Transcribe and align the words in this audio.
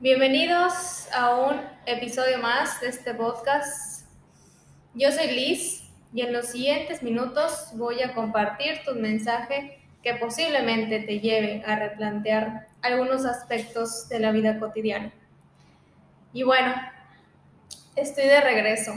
Bienvenidos 0.00 1.08
a 1.12 1.34
un 1.34 1.60
episodio 1.84 2.38
más 2.38 2.80
de 2.80 2.86
este 2.86 3.14
podcast. 3.14 4.06
Yo 4.94 5.10
soy 5.10 5.26
Liz 5.32 5.90
y 6.14 6.20
en 6.20 6.32
los 6.32 6.46
siguientes 6.46 7.02
minutos 7.02 7.70
voy 7.74 8.00
a 8.02 8.14
compartir 8.14 8.82
tu 8.84 8.94
mensaje 8.94 9.80
que 10.00 10.14
posiblemente 10.14 11.00
te 11.00 11.18
lleve 11.18 11.64
a 11.66 11.74
replantear 11.74 12.68
algunos 12.80 13.24
aspectos 13.24 14.08
de 14.08 14.20
la 14.20 14.30
vida 14.30 14.60
cotidiana. 14.60 15.12
Y 16.32 16.44
bueno, 16.44 16.76
estoy 17.96 18.26
de 18.26 18.40
regreso 18.40 18.92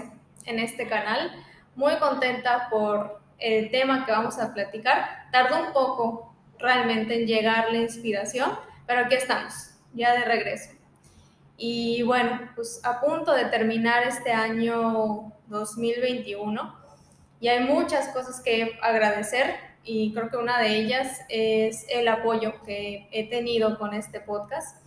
en 0.45 0.59
este 0.59 0.85
canal, 0.85 1.31
muy 1.73 1.95
contenta 1.95 2.67
por 2.69 3.23
el 3.39 3.71
tema 3.71 4.05
que 4.05 4.11
vamos 4.11 4.37
a 4.37 4.53
platicar. 4.53 5.29
Tardó 5.31 5.65
un 5.65 5.73
poco 5.73 6.35
realmente 6.59 7.19
en 7.19 7.25
llegar 7.25 7.71
la 7.71 7.79
inspiración, 7.79 8.51
pero 8.85 8.99
aquí 8.99 9.15
estamos, 9.15 9.71
ya 9.95 10.13
de 10.13 10.25
regreso. 10.25 10.80
Y 11.63 12.01
bueno, 12.01 12.39
pues 12.55 12.81
a 12.83 12.99
punto 12.99 13.35
de 13.35 13.45
terminar 13.45 14.01
este 14.01 14.31
año 14.31 15.31
2021 15.45 16.75
y 17.39 17.49
hay 17.49 17.63
muchas 17.65 18.07
cosas 18.07 18.41
que 18.41 18.79
agradecer 18.81 19.57
y 19.83 20.11
creo 20.11 20.31
que 20.31 20.37
una 20.37 20.57
de 20.57 20.75
ellas 20.75 21.21
es 21.29 21.85
el 21.87 22.07
apoyo 22.07 22.63
que 22.63 23.07
he 23.11 23.29
tenido 23.29 23.77
con 23.77 23.93
este 23.93 24.21
podcast. 24.21 24.83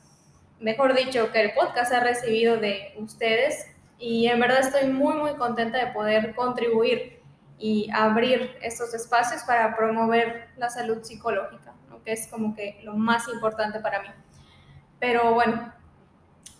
Mejor 0.58 0.96
dicho, 0.96 1.30
que 1.30 1.42
el 1.42 1.52
podcast 1.54 1.92
ha 1.92 2.00
recibido 2.00 2.56
de 2.56 2.92
ustedes 2.98 3.68
y 4.00 4.26
en 4.26 4.40
verdad 4.40 4.58
estoy 4.58 4.90
muy 4.90 5.14
muy 5.14 5.34
contenta 5.34 5.78
de 5.78 5.92
poder 5.92 6.34
contribuir 6.34 7.22
y 7.56 7.88
abrir 7.94 8.58
estos 8.62 8.94
espacios 8.94 9.44
para 9.44 9.76
promover 9.76 10.48
la 10.56 10.70
salud 10.70 11.04
psicológica, 11.04 11.72
que 12.04 12.10
es 12.10 12.26
como 12.26 12.56
que 12.56 12.80
lo 12.82 12.94
más 12.94 13.28
importante 13.28 13.78
para 13.78 14.02
mí. 14.02 14.08
Pero 14.98 15.34
bueno, 15.34 15.72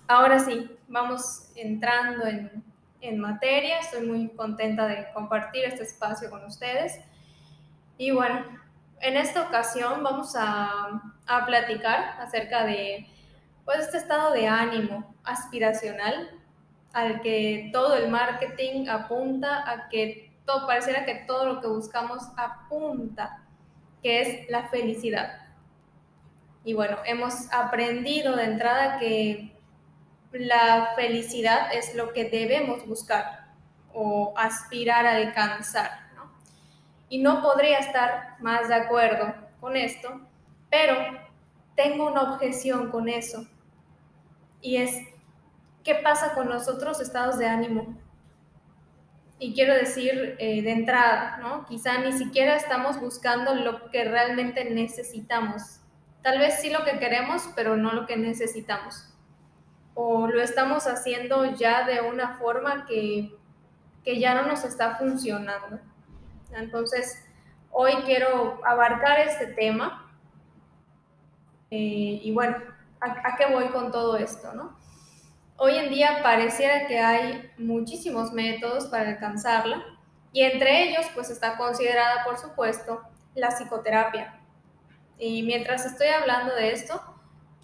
Ahora 0.07 0.39
sí, 0.39 0.71
vamos 0.87 1.51
entrando 1.57 2.27
en, 2.27 2.63
materia. 3.19 3.81
Estoy 3.81 4.07
muy 4.07 4.29
contenta 4.31 4.87
de 4.87 5.13
compartir 5.13 5.65
este 5.65 5.83
espacio 5.83 6.31
con 6.31 6.43
ustedes. 6.45 7.01
Y 7.99 8.13
bueno, 8.13 8.43
en 9.01 9.17
esta 9.19 9.43
ocasión 9.43 10.03
vamos 10.03 10.35
a, 10.37 11.03
a 11.27 11.47
platicar 11.47 12.17
acerca 12.19 12.65
de 12.65 13.07
pues, 13.67 13.81
este 13.81 13.99
estado 13.99 14.33
de 14.33 14.47
ánimo 14.47 15.15
aspiracional 15.23 16.31
al 16.95 17.21
que 17.21 17.71
todo 17.75 17.95
el 17.95 18.11
marketing 18.11 18.89
apunta, 18.89 19.71
a 19.71 19.89
que 19.91 20.33
todo, 20.47 20.67
pareciera 20.67 21.05
que 21.05 21.25
todo 21.27 21.47
lo 21.47 21.61
que 21.61 21.67
buscamos 21.67 22.23
apunta, 22.39 23.43
que 24.03 24.21
es 24.23 24.51
la 24.51 24.69
felicidad. 24.69 25.41
Y 26.65 26.73
bueno, 26.73 26.97
hemos 27.05 27.53
aprendido 27.53 28.35
de 28.37 28.45
entrada 28.45 28.99
que 28.99 29.54
la 30.41 30.93
felicidad 30.97 31.73
es 31.73 31.95
lo 31.95 32.13
que 32.13 32.25
debemos 32.25 32.87
buscar 32.87 33.47
o 33.93 34.35
aspirar 34.37 35.07
a 35.07 35.17
alcanzar. 35.17 35.91
¿no? 36.17 36.33
Y 37.09 37.19
no 37.19 37.41
podría 37.43 37.79
estar 37.79 38.37
más 38.41 38.69
de 38.69 38.75
acuerdo 38.75 39.35
con 39.61 39.77
esto, 39.77 40.21
pero 40.71 40.97
tengo 41.77 42.09
una 42.09 42.35
objeción 42.35 42.91
con 42.91 43.09
eso. 43.09 43.47
Y 44.61 44.77
es, 44.77 44.97
¿qué 45.85 45.95
pasa 45.97 46.35
con 46.35 46.49
los 46.49 46.69
otros 46.69 47.01
estados 47.01 47.39
de 47.39 47.47
ánimo? 47.47 47.97
Y 49.39 49.55
quiero 49.55 49.75
decir 49.75 50.37
eh, 50.39 50.63
de 50.63 50.73
entrada, 50.73 51.39
¿no? 51.39 51.67
Quizá 51.67 51.99
ni 51.99 52.13
siquiera 52.13 52.57
estamos 52.57 52.99
buscando 53.01 53.55
lo 53.55 53.91
que 53.91 54.05
realmente 54.05 54.71
necesitamos. 54.71 55.81
Tal 56.23 56.39
vez 56.39 56.61
sí 56.61 56.71
lo 56.71 56.85
que 56.85 56.99
queremos, 56.99 57.51
pero 57.55 57.77
no 57.77 57.93
lo 57.93 58.07
que 58.07 58.17
necesitamos 58.17 59.14
o 59.95 60.27
lo 60.27 60.43
estamos 60.43 60.87
haciendo 60.87 61.45
ya 61.55 61.87
de 61.87 62.01
una 62.01 62.37
forma 62.37 62.87
que, 62.87 63.37
ya 64.05 64.35
no 64.35 64.47
nos 64.47 64.65
está 64.65 64.97
funcionando. 64.97 65.81
Entonces, 66.53 67.25
hoy 67.71 67.95
quiero 68.05 68.61
abarcar 68.65 69.21
este 69.21 69.47
tema. 69.47 70.13
Eh, 71.71 72.21
y 72.23 72.33
bueno, 72.33 72.57
¿a, 73.01 73.37
qué 73.37 73.47
voy 73.47 73.69
con 73.69 73.91
todo 73.91 74.17
esto? 74.17 74.53
Hoy 75.57 75.77
en 75.77 75.89
día 75.89 76.21
pareciera 76.23 76.87
que 76.87 76.99
hay 76.99 77.51
muchísimos 77.57 78.33
métodos 78.33 78.89
para 78.89 79.09
alcanzarla 79.11 79.83
y 80.33 80.43
entre 80.43 80.89
ellos 80.89 81.07
pues 81.15 81.31
está 81.31 81.57
considerada 81.57 82.25
por 82.25 82.37
supuesto 82.37 83.03
la 83.35 83.51
psicoterapia. 83.53 84.41
Y 85.17 85.45
mientras 85.45 85.87
estoy 85.87 86.09
hablando 86.09 86.55
de 86.55 86.73
esto, 86.73 87.01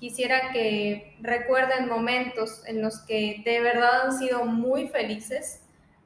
quisiera 0.00 0.50
que 0.50 1.16
recuerden 1.20 1.88
momentos 1.88 2.66
en 2.66 2.82
los 2.82 3.00
que 3.00 3.42
de 3.44 3.60
verdad 3.60 4.06
han 4.06 4.18
sido 4.18 4.44
muy 4.46 4.88
felices, 4.88 5.62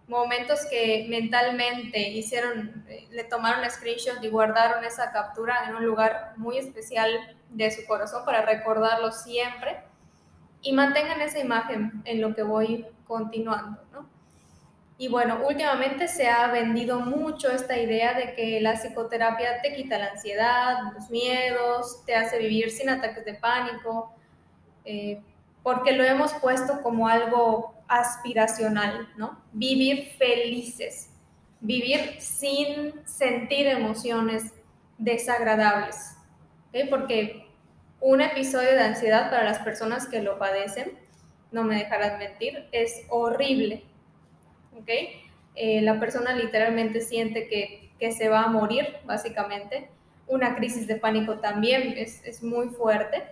momentos 0.08 0.66
que 0.68 1.06
mentalmente 1.08 2.10
hicieron, 2.10 2.84
le 3.10 3.24
tomaron 3.24 3.68
screenshot 3.70 4.22
y 4.22 4.28
guardaron 4.28 4.84
esa 4.84 5.12
captura 5.12 5.68
en 5.68 5.76
un 5.76 5.86
lugar 5.86 6.34
muy 6.36 6.58
especial 6.58 7.08
de 7.48 7.70
su 7.70 7.86
corazón 7.86 8.24
para 8.24 8.42
recordarlo 8.42 9.12
siempre 9.12 9.78
y 10.60 10.72
mantengan 10.72 11.20
esa 11.20 11.38
imagen 11.38 12.02
en 12.04 12.20
lo 12.20 12.34
que 12.34 12.42
voy 12.42 12.86
continuando, 13.06 13.80
¿no? 13.92 14.13
Y 15.04 15.08
bueno, 15.08 15.42
últimamente 15.46 16.08
se 16.08 16.28
ha 16.28 16.46
vendido 16.46 16.98
mucho 16.98 17.50
esta 17.50 17.76
idea 17.78 18.14
de 18.14 18.32
que 18.32 18.58
la 18.62 18.72
psicoterapia 18.72 19.60
te 19.60 19.74
quita 19.74 19.98
la 19.98 20.06
ansiedad, 20.06 20.78
los 20.94 21.10
miedos, 21.10 22.02
te 22.06 22.14
hace 22.14 22.38
vivir 22.38 22.70
sin 22.70 22.88
ataques 22.88 23.22
de 23.22 23.34
pánico, 23.34 24.14
eh, 24.86 25.20
porque 25.62 25.92
lo 25.92 26.04
hemos 26.04 26.32
puesto 26.32 26.80
como 26.80 27.06
algo 27.06 27.74
aspiracional, 27.86 29.10
¿no? 29.18 29.38
Vivir 29.52 30.14
felices, 30.16 31.10
vivir 31.60 32.16
sin 32.18 33.06
sentir 33.06 33.66
emociones 33.66 34.54
desagradables. 34.96 36.16
Porque 36.88 37.46
un 38.00 38.22
episodio 38.22 38.70
de 38.70 38.84
ansiedad 38.84 39.28
para 39.28 39.44
las 39.44 39.58
personas 39.58 40.08
que 40.08 40.22
lo 40.22 40.38
padecen, 40.38 40.98
no 41.52 41.62
me 41.62 41.76
dejarás 41.76 42.18
mentir, 42.18 42.70
es 42.72 43.02
horrible 43.10 43.84
¿ok? 44.78 44.88
Eh, 45.54 45.82
la 45.82 46.00
persona 46.00 46.34
literalmente 46.34 47.00
siente 47.00 47.48
que, 47.48 47.82
se 48.12 48.28
va 48.28 48.42
a 48.42 48.48
morir, 48.48 48.98
básicamente. 49.06 49.88
Una 50.26 50.54
crisis 50.56 50.86
de 50.86 50.96
pánico 50.96 51.38
también 51.38 51.94
es, 51.96 52.42
muy 52.42 52.68
fuerte, 52.68 53.24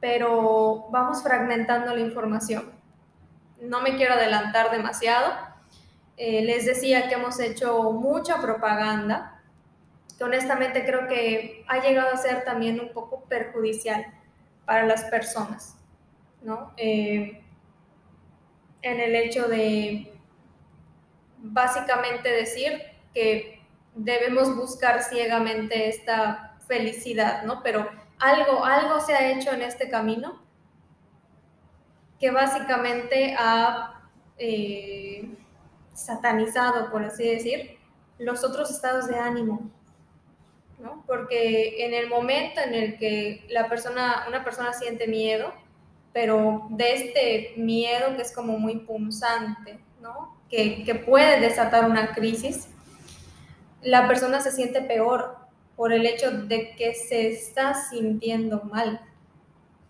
pero 0.00 0.86
vamos 0.90 1.22
fragmentando 1.22 1.94
la 1.94 2.00
información. 2.00 2.72
No 3.60 3.82
me 3.82 3.96
quiero 3.96 4.14
adelantar 4.14 4.70
demasiado. 4.70 5.34
Eh, 6.16 6.42
les 6.46 6.64
decía 6.64 7.08
que 7.08 7.16
hemos 7.16 7.38
hecho 7.38 7.92
mucha 7.92 8.40
propaganda, 8.40 9.42
que 10.16 10.24
honestamente 10.24 10.86
creo 10.86 11.06
que 11.06 11.62
ha 11.68 11.82
llegado 11.82 12.14
a 12.14 12.16
ser 12.16 12.42
también 12.42 12.80
un 12.80 12.88
poco 12.94 13.24
perjudicial 13.24 14.06
para 14.64 14.86
las 14.86 15.04
personas, 15.04 15.76
¿no? 16.40 16.72
Eh, 16.78 17.42
en 18.82 19.00
el 19.00 19.14
hecho 19.14 19.48
de 19.48 20.12
básicamente 21.38 22.28
decir 22.28 22.82
que 23.14 23.60
debemos 23.94 24.54
buscar 24.54 25.02
ciegamente 25.02 25.88
esta 25.88 26.58
felicidad, 26.66 27.44
¿no? 27.44 27.62
Pero 27.62 27.88
algo, 28.18 28.64
algo 28.64 29.00
se 29.00 29.14
ha 29.14 29.32
hecho 29.32 29.52
en 29.52 29.62
este 29.62 29.88
camino 29.88 30.42
que 32.18 32.30
básicamente 32.30 33.34
ha 33.38 34.10
eh, 34.38 35.28
satanizado, 35.92 36.90
por 36.90 37.04
así 37.04 37.28
decir, 37.28 37.78
los 38.18 38.44
otros 38.44 38.70
estados 38.70 39.08
de 39.08 39.18
ánimo, 39.18 39.70
¿no? 40.78 41.04
Porque 41.06 41.84
en 41.84 41.94
el 41.94 42.08
momento 42.08 42.60
en 42.60 42.74
el 42.74 42.98
que 42.98 43.44
la 43.48 43.68
persona, 43.68 44.24
una 44.28 44.44
persona 44.44 44.72
siente 44.72 45.06
miedo, 45.06 45.52
pero 46.16 46.66
de 46.70 46.94
este 46.94 47.52
miedo 47.58 48.16
que 48.16 48.22
es 48.22 48.32
como 48.32 48.58
muy 48.58 48.78
punzante, 48.78 49.78
¿no? 50.00 50.34
Que, 50.48 50.82
que 50.82 50.94
puede 50.94 51.40
desatar 51.40 51.84
una 51.84 52.14
crisis, 52.14 52.68
la 53.82 54.08
persona 54.08 54.40
se 54.40 54.50
siente 54.50 54.80
peor 54.80 55.36
por 55.76 55.92
el 55.92 56.06
hecho 56.06 56.30
de 56.30 56.74
que 56.74 56.94
se 56.94 57.28
está 57.28 57.74
sintiendo 57.74 58.62
mal 58.62 59.02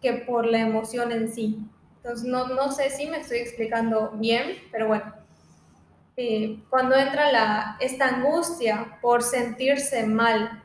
que 0.03 0.15
por 0.15 0.47
la 0.47 0.59
emoción 0.59 1.13
en 1.13 1.33
sí. 1.33 1.61
Entonces, 1.99 2.27
no, 2.27 2.49
no 2.49 2.73
sé 2.73 2.91
si 2.91 3.07
me 3.07 3.19
estoy 3.19 3.39
explicando 3.39 4.11
bien, 4.17 4.57
pero 4.73 4.89
bueno. 4.89 5.15
Eh, 6.17 6.59
cuando 6.69 6.97
entra 6.97 7.31
la, 7.31 7.77
esta 7.79 8.09
angustia 8.09 8.99
por 9.01 9.23
sentirse 9.23 10.05
mal, 10.05 10.65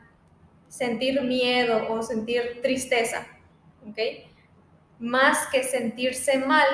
sentir 0.66 1.22
miedo 1.22 1.86
o 1.88 2.02
sentir 2.02 2.58
tristeza, 2.62 3.28
¿ok? 3.88 4.31
Más 5.02 5.48
que 5.48 5.64
sentirse 5.64 6.38
mal 6.38 6.66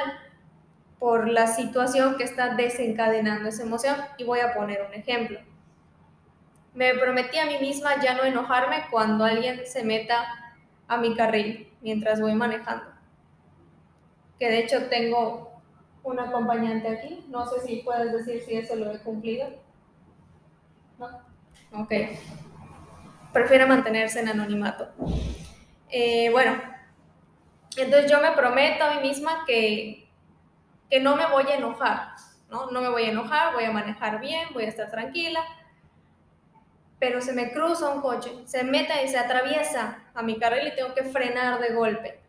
por 0.99 1.29
la 1.29 1.47
situación 1.47 2.17
que 2.19 2.25
está 2.25 2.55
desencadenando 2.55 3.49
esa 3.49 3.63
emoción. 3.63 3.97
Y 4.19 4.25
voy 4.25 4.41
a 4.41 4.55
poner 4.55 4.85
un 4.87 4.93
ejemplo. 4.93 5.41
Me 6.75 6.95
prometí 6.95 7.39
a 7.39 7.47
mí 7.47 7.59
misma 7.59 8.01
ya 8.03 8.15
no 8.15 8.25
enojarme 8.25 8.85
cuando 8.91 9.25
alguien 9.25 9.67
se 9.67 9.83
meta 9.83 10.27
a 10.87 10.99
mi 10.99 11.17
carril 11.17 11.73
mientras 11.81 12.21
voy 12.21 12.35
manejando. 12.35 12.85
que 14.39 14.49
de 14.49 14.59
hecho 14.61 14.89
tengo 14.89 15.61
un 16.05 16.21
acompañante 16.21 16.89
aquí. 16.89 17.25
No 17.29 17.47
sé 17.47 17.67
si 17.67 17.77
puedes 17.77 18.13
decir 18.13 18.43
si 18.43 18.57
eso 18.57 18.77
lo 18.77 18.93
he 18.93 18.99
cumplido. 19.01 19.49
¿No? 20.99 21.09
Ok. 21.81 21.93
Prefiere 23.33 23.67
mantenerse 23.67 24.21
en 24.21 24.29
anonimato. 24.29 24.91
Eh, 25.91 26.31
bueno, 26.31 26.78
entonces 27.83 28.11
yo 28.11 28.21
me 28.21 28.33
prometo 28.33 28.85
a 28.85 28.95
mí 28.95 29.09
misma 29.09 29.45
que, 29.47 30.09
que 30.91 31.01
no 31.01 31.17
me 31.17 31.27
voy 31.27 31.45
a 31.45 31.57
enojar, 31.57 32.13
¿no? 32.51 32.71
No 32.71 32.81
me 32.81 32.89
voy 32.89 33.05
a 33.05 33.11
enojar, 33.11 33.55
voy 33.55 33.65
a 33.65 33.73
manejar 33.73 34.21
bien, 34.21 34.49
voy 34.53 34.65
a 34.65 34.69
estar 34.69 34.91
tranquila. 34.91 35.45
Pero 36.99 37.21
se 37.21 37.33
me 37.33 37.53
cruza 37.53 37.91
un 37.91 38.01
coche, 38.01 38.33
se 38.47 38.65
mete 38.65 39.05
y 39.05 39.09
se 39.09 39.19
atraviesa 39.19 40.03
a 40.15 40.23
mi 40.23 40.39
carril 40.39 40.67
y 40.67 40.75
tengo 40.75 40.95
que 40.95 41.05
frenar 41.05 41.61
de 41.61 41.75
golpe. 41.75 42.21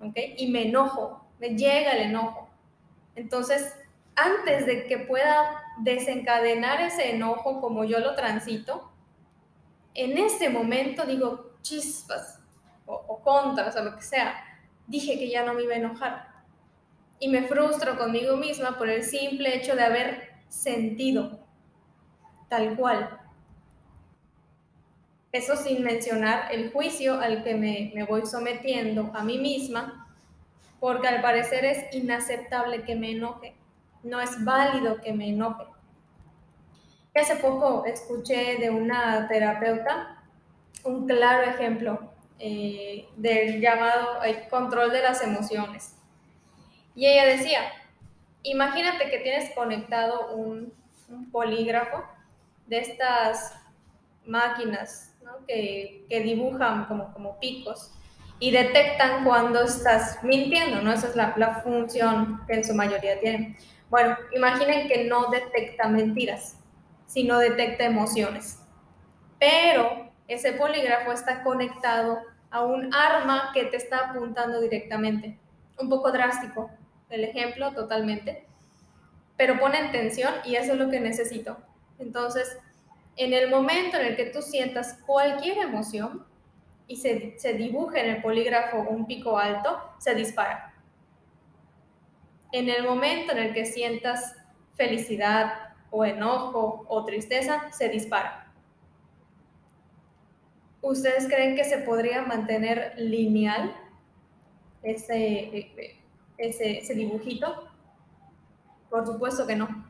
¿Ok? 0.00 0.16
Y 0.36 0.50
me 0.50 0.68
enojo, 0.68 1.26
me 1.38 1.50
llega 1.56 1.92
el 1.92 2.02
enojo. 2.10 2.50
Entonces, 3.14 3.74
antes 4.14 4.66
de 4.66 4.86
que 4.86 4.98
pueda 4.98 5.62
desencadenar 5.78 6.80
ese 6.82 7.10
enojo 7.10 7.60
como 7.60 7.84
yo 7.84 8.00
lo 8.00 8.14
transito, 8.14 8.92
en 9.94 10.18
ese 10.18 10.50
momento 10.50 11.06
digo 11.06 11.56
chispas 11.62 12.40
o, 12.84 12.94
o 12.94 13.22
contras 13.22 13.74
o 13.76 13.82
lo 13.82 13.96
que 13.96 14.02
sea. 14.02 14.45
Dije 14.86 15.18
que 15.18 15.30
ya 15.30 15.44
no 15.44 15.54
me 15.54 15.62
iba 15.62 15.74
a 15.74 15.78
enojar. 15.78 16.28
Y 17.18 17.28
me 17.28 17.42
frustro 17.42 17.96
conmigo 17.96 18.36
misma 18.36 18.76
por 18.78 18.88
el 18.88 19.02
simple 19.02 19.56
hecho 19.56 19.74
de 19.74 19.82
haber 19.82 20.36
sentido 20.48 21.40
tal 22.48 22.76
cual. 22.76 23.20
Eso 25.32 25.56
sin 25.56 25.82
mencionar 25.82 26.52
el 26.52 26.72
juicio 26.72 27.20
al 27.20 27.42
que 27.42 27.54
me, 27.54 27.92
me 27.94 28.04
voy 28.04 28.24
sometiendo 28.26 29.10
a 29.14 29.22
mí 29.22 29.38
misma 29.38 30.06
porque 30.80 31.08
al 31.08 31.20
parecer 31.20 31.64
es 31.64 31.94
inaceptable 31.94 32.84
que 32.84 32.96
me 32.96 33.12
enoje, 33.12 33.56
no 34.02 34.20
es 34.20 34.44
válido 34.44 35.00
que 35.00 35.12
me 35.12 35.28
enoje. 35.28 35.64
Hace 37.14 37.36
poco 37.36 37.84
escuché 37.86 38.56
de 38.56 38.68
una 38.70 39.26
terapeuta 39.26 40.22
un 40.84 41.06
claro 41.06 41.50
ejemplo 41.50 42.12
eh, 42.38 43.08
del 43.16 43.60
llamado 43.60 44.22
el 44.22 44.48
control 44.48 44.92
de 44.92 45.02
las 45.02 45.22
emociones. 45.22 45.96
Y 46.94 47.06
ella 47.06 47.26
decía, 47.26 47.60
imagínate 48.42 49.10
que 49.10 49.18
tienes 49.18 49.54
conectado 49.54 50.34
un, 50.34 50.72
polígrafo 51.30 52.02
de 52.66 52.80
estas 52.80 53.54
máquinas 54.26 55.14
que, 55.46 56.04
que, 56.08 56.20
dibujan 56.20 56.86
como, 56.86 57.12
como 57.12 57.38
picos 57.38 57.92
y 58.40 58.50
detectan 58.50 59.22
cuando 59.24 59.62
estás 59.62 60.18
mintiendo, 60.24 60.82
¿no? 60.82 60.92
Esa 60.92 61.08
es 61.08 61.14
la, 61.16 61.32
la 61.36 61.60
función 61.62 62.44
que 62.48 62.54
en 62.54 62.64
su 62.64 62.74
mayoría 62.74 63.20
tienen. 63.20 63.56
Bueno, 63.88 64.16
imaginen 64.34 64.88
que 64.88 65.04
no 65.04 65.30
detecta 65.30 65.88
mentiras, 65.88 66.58
sino 67.06 67.38
detecta 67.38 67.84
emociones. 67.84 68.58
Pero 69.38 70.05
ese 70.28 70.52
polígrafo 70.52 71.12
está 71.12 71.42
conectado 71.42 72.18
a 72.50 72.64
un 72.64 72.94
arma 72.94 73.50
que 73.52 73.64
te 73.64 73.76
está 73.76 74.10
apuntando 74.10 74.60
directamente. 74.60 75.38
Un 75.78 75.88
poco 75.88 76.10
drástico 76.10 76.70
el 77.10 77.24
ejemplo, 77.24 77.72
totalmente. 77.72 78.46
Pero 79.36 79.58
pone 79.58 79.78
en 79.78 79.92
tensión 79.92 80.34
y 80.44 80.56
eso 80.56 80.72
es 80.72 80.78
lo 80.78 80.90
que 80.90 81.00
necesito. 81.00 81.58
Entonces, 81.98 82.58
en 83.16 83.32
el 83.32 83.50
momento 83.50 83.96
en 83.96 84.06
el 84.06 84.16
que 84.16 84.26
tú 84.26 84.42
sientas 84.42 84.98
cualquier 85.06 85.58
emoción, 85.58 86.26
y 86.88 86.96
se, 86.96 87.34
se 87.38 87.54
dibuje 87.54 88.00
en 88.00 88.16
el 88.16 88.22
polígrafo 88.22 88.78
un 88.78 89.06
pico 89.06 89.38
alto, 89.38 89.80
se 89.98 90.14
dispara. 90.14 90.72
En 92.52 92.68
el 92.68 92.84
momento 92.84 93.32
en 93.32 93.38
el 93.38 93.54
que 93.54 93.66
sientas 93.66 94.36
felicidad 94.74 95.52
o 95.90 96.04
enojo 96.04 96.84
o 96.88 97.04
tristeza, 97.04 97.70
se 97.72 97.88
dispara. 97.88 98.45
¿Ustedes 100.82 101.26
creen 101.26 101.56
que 101.56 101.64
se 101.64 101.78
podría 101.78 102.22
mantener 102.22 102.94
lineal 102.96 103.74
ese, 104.82 105.72
ese, 106.38 106.94
dibujito? 106.94 107.68
Por 108.90 109.06
supuesto 109.06 109.46
que 109.46 109.56
no. 109.56 109.86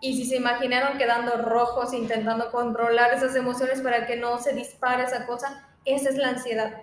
Y 0.00 0.16
si 0.16 0.24
se 0.24 0.36
imaginaron 0.36 0.98
quedando 0.98 1.36
rojos 1.42 1.92
intentando 1.92 2.50
controlar 2.50 3.12
esas 3.14 3.34
emociones 3.34 3.80
para 3.80 4.06
que 4.06 4.16
no 4.16 4.38
se 4.38 4.54
dispare 4.54 5.04
esa 5.04 5.26
cosa, 5.26 5.68
esa 5.84 6.10
es 6.10 6.16
la 6.16 6.28
ansiedad, 6.28 6.82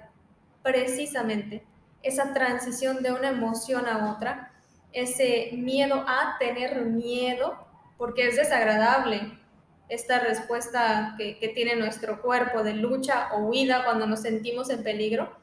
precisamente. 0.61 1.63
Esa 2.01 2.33
transición 2.33 3.01
de 3.01 3.13
una 3.13 3.29
emoción 3.29 3.87
a 3.87 4.11
otra, 4.13 4.51
ese 4.91 5.51
miedo 5.53 6.03
a 6.07 6.37
tener 6.37 6.85
miedo, 6.85 7.65
porque 7.97 8.27
es 8.27 8.35
desagradable 8.35 9.43
esta 9.89 10.19
respuesta 10.19 11.15
que, 11.18 11.51
tiene 11.53 11.75
nuestro 11.75 12.21
cuerpo 12.21 12.63
de 12.63 12.74
lucha 12.74 13.30
o 13.33 13.47
huida 13.47 13.83
cuando 13.85 14.07
nos 14.07 14.21
sentimos 14.21 14.69
en 14.69 14.83
peligro, 14.83 15.38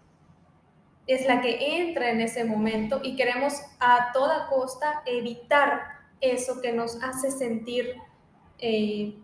es 1.07 1.27
la 1.27 1.41
que 1.41 1.79
entra 1.79 2.11
en 2.11 2.21
ese 2.21 2.45
momento 2.45 3.01
y 3.03 3.17
queremos 3.17 3.55
a 3.81 4.13
toda 4.13 4.49
costa 4.49 5.03
evitar 5.07 5.83
eso 6.21 6.61
que 6.61 6.73
nos 6.73 7.03
hace 7.03 7.31
sentir 7.31 7.95
eh, 8.59 9.15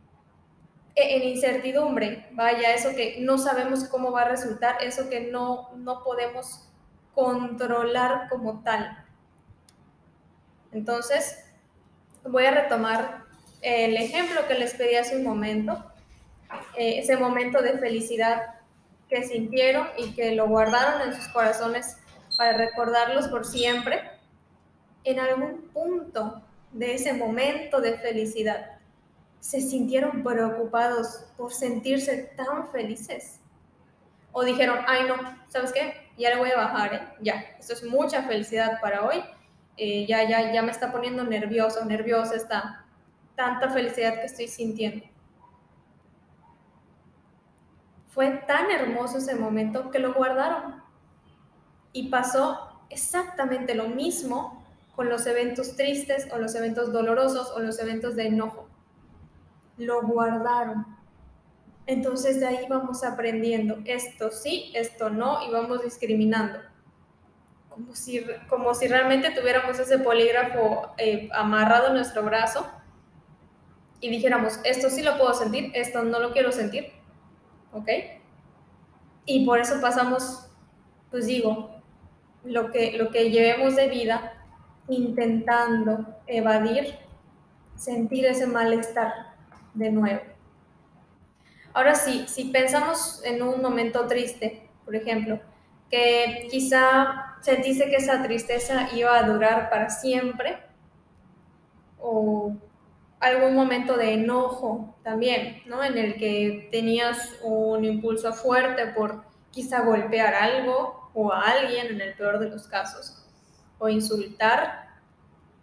en 0.95 1.23
incertidumbre, 1.23 2.29
vaya, 2.33 2.75
eso 2.75 2.97
que 2.97 3.19
no 3.21 3.37
sabemos 3.37 3.85
cómo 3.85 4.13
va 4.13 4.23
a 4.23 4.29
resultar, 4.29 4.83
eso 4.83 5.11
que 5.11 5.31
no, 5.31 5.71
no 5.77 6.03
podemos 6.03 6.69
controlar 7.15 8.29
como 8.31 8.63
tal. 8.63 9.05
Entonces, 10.73 11.45
voy 12.25 12.47
a 12.47 12.51
retomar 12.51 13.26
el 13.67 13.97
ejemplo 13.97 14.47
que 14.47 14.55
les 14.55 14.75
pedí 14.75 14.95
hace 14.95 15.17
un 15.17 15.25
momento, 15.25 15.85
eh, 16.79 17.01
ese 17.01 17.17
momento 17.17 17.61
de 17.63 17.79
felicidad 17.79 18.55
que 19.09 19.25
sintieron 19.25 19.89
y 19.99 20.15
que 20.15 20.37
lo 20.37 20.47
guardaron 20.47 21.03
en 21.03 21.17
sus 21.17 21.27
corazones 21.29 21.97
para 22.39 22.53
recordarlos 22.53 23.27
por 23.27 23.45
siempre, 23.45 24.09
en 25.03 25.19
algún 25.19 25.63
punto 25.73 26.43
de 26.71 26.95
ese 26.95 27.13
momento 27.13 27.81
de 27.81 27.99
felicidad 27.99 28.79
se 29.41 29.61
sintieron 29.61 30.23
preocupados 30.23 31.25
por 31.37 31.53
sentirse 31.53 32.33
tan 32.37 32.69
felices. 32.71 33.41
O 34.31 34.45
dijeron, 34.45 34.79
ay 34.87 35.09
no, 35.09 35.17
¿sabes 35.49 35.73
qué? 35.73 36.09
Ya 36.17 36.31
le 36.31 36.37
voy 36.37 36.51
a 36.51 36.57
bajar, 36.57 36.95
¿eh? 36.95 37.01
Ya, 37.21 37.45
esto 37.59 37.73
es 37.73 37.83
mucha 37.83 38.23
felicidad 38.23 38.81
para 38.81 39.05
hoy. 39.05 39.25
Eh, 39.77 40.07
ya, 40.07 40.23
ya, 40.29 40.53
ya 40.53 40.63
me 40.63 40.71
está 40.71 40.93
poniendo 40.93 41.25
nervioso, 41.25 41.85
nerviosa 41.85 42.37
esta 42.37 42.86
tanta 43.37 43.71
felicidad 43.71 44.15
que 44.15 44.27
estoy 44.27 44.49
sintiendo. 44.49 45.07
Fue 48.09 48.31
tan 48.47 48.71
hermoso 48.71 49.19
ese 49.19 49.37
momento 49.37 49.91
que 49.91 49.99
lo 49.99 50.15
guardaron. 50.15 50.83
Y 51.93 52.09
pasó 52.09 52.83
exactamente 52.91 53.75
lo 53.75 53.89
mismo 53.89 54.65
con 54.95 55.09
los 55.09 55.27
eventos 55.27 55.77
tristes 55.77 56.27
o 56.33 56.39
los 56.39 56.55
eventos 56.55 56.93
dolorosos 56.93 57.53
o 57.55 57.61
los 57.61 57.79
eventos 57.79 58.17
de 58.17 58.29
enojo 58.29 58.67
lo 59.77 60.03
guardaron. 60.03 60.87
Entonces 61.87 62.41
de 62.41 62.47
ahí 62.47 62.67
vamos 62.69 63.05
aprendiendo 63.05 63.79
esto 63.85 64.31
sí, 64.31 64.73
esto 64.75 65.11
no 65.11 65.47
y 65.47 65.53
vamos 65.53 65.83
discriminando. 65.83 66.59
Como 67.69 67.95
si, 67.95 68.25
como 68.49 68.75
si 68.75 68.89
realmente 68.89 69.31
tuviéramos 69.31 69.79
ese 69.79 69.99
polígrafo 69.99 70.95
eh, 70.97 71.29
amarrado 71.33 71.89
en 71.89 71.95
nuestro 71.95 72.23
brazo 72.23 72.67
y 74.01 74.11
dijéramos, 74.11 74.61
esto 74.65 74.91
sí 74.91 75.03
lo 75.03 75.17
puedo 75.19 75.35
sentir, 75.35 75.71
esto 75.75 76.03
no 76.03 76.19
lo 76.19 76.33
quiero 76.33 76.53
sentir. 76.53 76.93
¿Ok? 77.73 77.89
Y 79.25 79.45
por 79.45 79.59
eso 79.59 79.81
pasamos, 79.81 80.49
pues 81.11 81.27
digo, 81.27 81.71
lo 82.45 82.71
que, 82.71 82.93
lo 82.93 83.11
que 83.11 83.31
llevemos 83.31 83.77
de 83.77 83.89
vida 83.89 84.33
intentando 84.89 86.17
evadir, 86.27 86.95
sentir 87.75 88.27
ese 88.27 88.47
malestar 88.47 89.13
de 89.75 89.91
nuevo. 89.91 90.23
Ahora 91.73 91.95
sí, 91.95 92.25
si 92.29 92.45
pensamos 92.45 93.21
en 93.25 93.43
un 93.43 93.61
momento 93.61 94.07
triste, 94.07 94.71
por 94.85 94.95
ejemplo, 94.95 95.41
que 95.91 96.49
quizá 96.51 97.37
sentiste 97.41 97.91
que 97.91 97.97
esa 97.97 98.23
tristeza 98.23 98.89
iba 98.95 99.19
a 99.19 99.25
durar 99.25 99.69
para 99.69 99.91
siempre, 99.91 100.59
o 101.99 102.57
algún 103.21 103.55
momento 103.55 103.97
de 103.97 104.15
enojo 104.15 104.95
también, 105.03 105.63
¿no? 105.67 105.83
En 105.83 105.97
el 105.99 106.17
que 106.17 106.69
tenías 106.71 107.37
un 107.43 107.85
impulso 107.85 108.33
fuerte 108.33 108.87
por 108.89 109.25
quizá 109.51 109.81
golpear 109.81 110.35
algo 110.35 111.11
o 111.15 111.33
a 111.33 111.41
alguien 111.43 111.87
en 111.89 112.01
el 112.01 112.15
peor 112.15 112.39
de 112.39 112.51
los 112.51 112.67
casos, 112.67 113.25
o 113.79 113.89
insultar, 113.89 114.89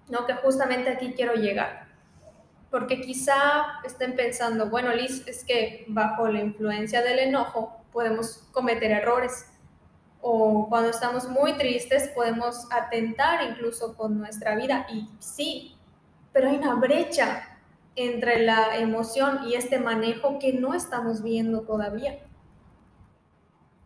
¿no? 0.10 0.26
Que 0.26 0.34
justamente 0.34 0.90
aquí 0.90 1.14
quiero 1.14 1.36
llegar 1.36 1.84
porque 2.74 3.02
quizá 3.02 3.82
estén 3.84 4.16
pensando, 4.16 4.68
bueno, 4.68 4.92
Liz, 4.96 5.28
es 5.28 5.46
que 5.46 5.86
bajo 5.90 6.28
la 6.28 6.42
influencia 6.42 7.04
del 7.04 7.20
enojo 7.20 7.86
podemos 7.92 8.48
cometer 8.52 8.90
errores 8.90 9.46
o 10.22 10.68
cuando 10.70 10.90
estamos 10.90 11.30
muy 11.30 11.54
tristes 11.54 12.08
podemos 12.16 12.66
atentar 12.72 13.48
incluso 13.48 13.96
con 13.96 14.18
nuestra 14.18 14.56
vida 14.56 14.88
y 14.92 15.08
sí, 15.20 15.73
pero 16.34 16.50
hay 16.50 16.58
una 16.58 16.76
brecha 16.76 17.48
entre 17.96 18.44
la 18.44 18.78
emoción 18.78 19.48
y 19.48 19.54
este 19.54 19.80
manejo 19.80 20.40
que 20.40 20.54
no 20.54 20.74
estamos 20.74 21.22
viendo 21.22 21.62
todavía. 21.62 22.20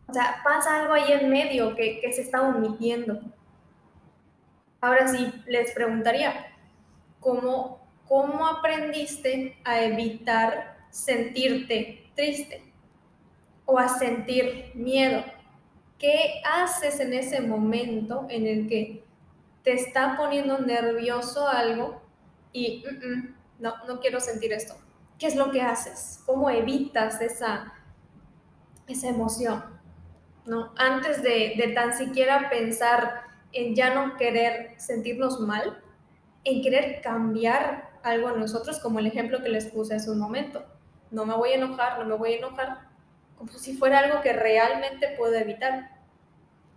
O 0.08 0.14
sea, 0.14 0.38
pasa 0.44 0.82
algo 0.82 0.94
ahí 0.94 1.12
en 1.12 1.30
medio 1.30 1.76
que, 1.76 2.02
se 2.14 2.22
está 2.22 2.42
omitiendo. 2.42 3.20
Ahora 4.80 5.10
sí, 5.10 5.34
les 5.46 5.74
preguntaría, 5.74 6.48
¿cómo, 7.20 7.86
¿cómo 8.08 8.48
aprendiste 8.48 9.58
a 9.66 9.82
evitar 9.82 10.78
sentirte 10.90 12.10
triste 12.16 12.64
o 13.66 13.78
a 13.78 13.90
sentir 13.90 14.72
miedo? 14.76 15.26
¿Qué 16.00 16.42
haces 16.46 17.02
en 17.02 17.14
ese 17.14 17.42
momento 17.42 18.28
en 18.30 18.48
el 18.48 18.70
que 18.70 19.04
te 19.64 19.74
está 19.74 20.16
poniendo 20.16 20.60
nervioso 20.60 21.46
algo 21.50 22.07
y 22.52 22.84
mm, 22.86 23.08
mm, 23.08 23.36
no, 23.60 23.74
no 23.88 24.00
quiero 24.00 24.20
sentir 24.20 24.54
esto? 24.54 24.76
¿Qué 25.18 25.28
es 25.28 25.36
lo 25.36 25.52
que 25.52 25.62
haces? 25.62 26.22
¿Cómo 26.26 26.50
evitas 26.50 27.22
esa, 27.22 27.74
esa 28.88 29.08
emoción? 29.08 29.78
¿no? 30.48 30.74
Antes 30.78 31.22
de, 31.22 31.72
tan 31.76 31.94
siquiera 31.94 32.50
pensar 32.50 33.22
en 33.52 33.76
ya 33.76 33.94
no 33.94 34.16
querer 34.16 34.80
sentirnos 34.80 35.40
mal, 35.40 35.84
en 36.44 36.62
querer 36.62 37.02
cambiar 37.02 37.90
algo 38.02 38.30
en 38.30 38.40
nosotros, 38.40 38.80
como 38.80 39.00
el 39.00 39.08
ejemplo 39.08 39.44
que 39.44 39.50
les 39.50 39.68
puse 39.68 39.96
hace 39.96 40.10
un 40.10 40.20
momento. 40.20 40.66
No 41.12 41.26
me 41.26 41.36
voy 41.36 41.50
a 41.50 41.56
enojar, 41.56 42.00
no 42.00 42.06
me 42.06 42.16
voy 42.16 42.34
a 42.34 42.38
enojar, 42.38 42.88
como 43.38 43.52
si 43.52 43.76
fuera 43.76 44.00
algo 44.00 44.22
que 44.22 44.34
realmente 44.34 45.16
puedo 45.18 45.36
evitar. 45.36 45.92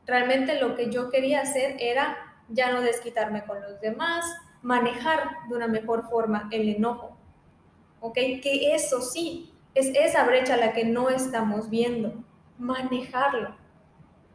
Realmente 0.06 0.60
lo 0.60 0.74
que 0.74 0.90
yo 0.90 1.08
quería 1.10 1.42
hacer 1.42 1.76
era 1.78 2.16
ya 2.48 2.72
no 2.72 2.80
desquitarme 2.80 3.44
con 3.44 3.60
los 3.62 3.80
demás, 3.80 4.24
manejar 4.62 5.48
de 5.48 5.56
una 5.56 5.68
mejor 5.68 6.08
forma 6.08 6.48
el 6.50 6.68
enojo. 6.68 7.16
¿Ok? 8.00 8.14
Que 8.14 8.74
eso 8.74 9.00
sí, 9.00 9.52
es 9.74 9.88
esa 9.94 10.24
brecha 10.24 10.56
la 10.56 10.72
que 10.72 10.84
no 10.84 11.08
estamos 11.10 11.70
viendo, 11.70 12.12
manejarlo 12.58 13.60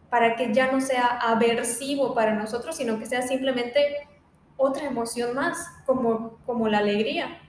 para 0.09 0.37
que 0.37 0.53
ya 0.53 0.71
no 0.71 0.79
sea 0.79 1.07
aversivo 1.07 2.13
para 2.13 2.33
nosotros, 2.35 2.77
sino 2.77 2.97
que 2.99 3.05
sea 3.05 3.21
simplemente 3.21 4.07
otra 4.55 4.85
emoción 4.85 5.35
más, 5.35 5.67
como, 5.85 6.37
como 6.45 6.69
la 6.69 6.77
alegría, 6.77 7.41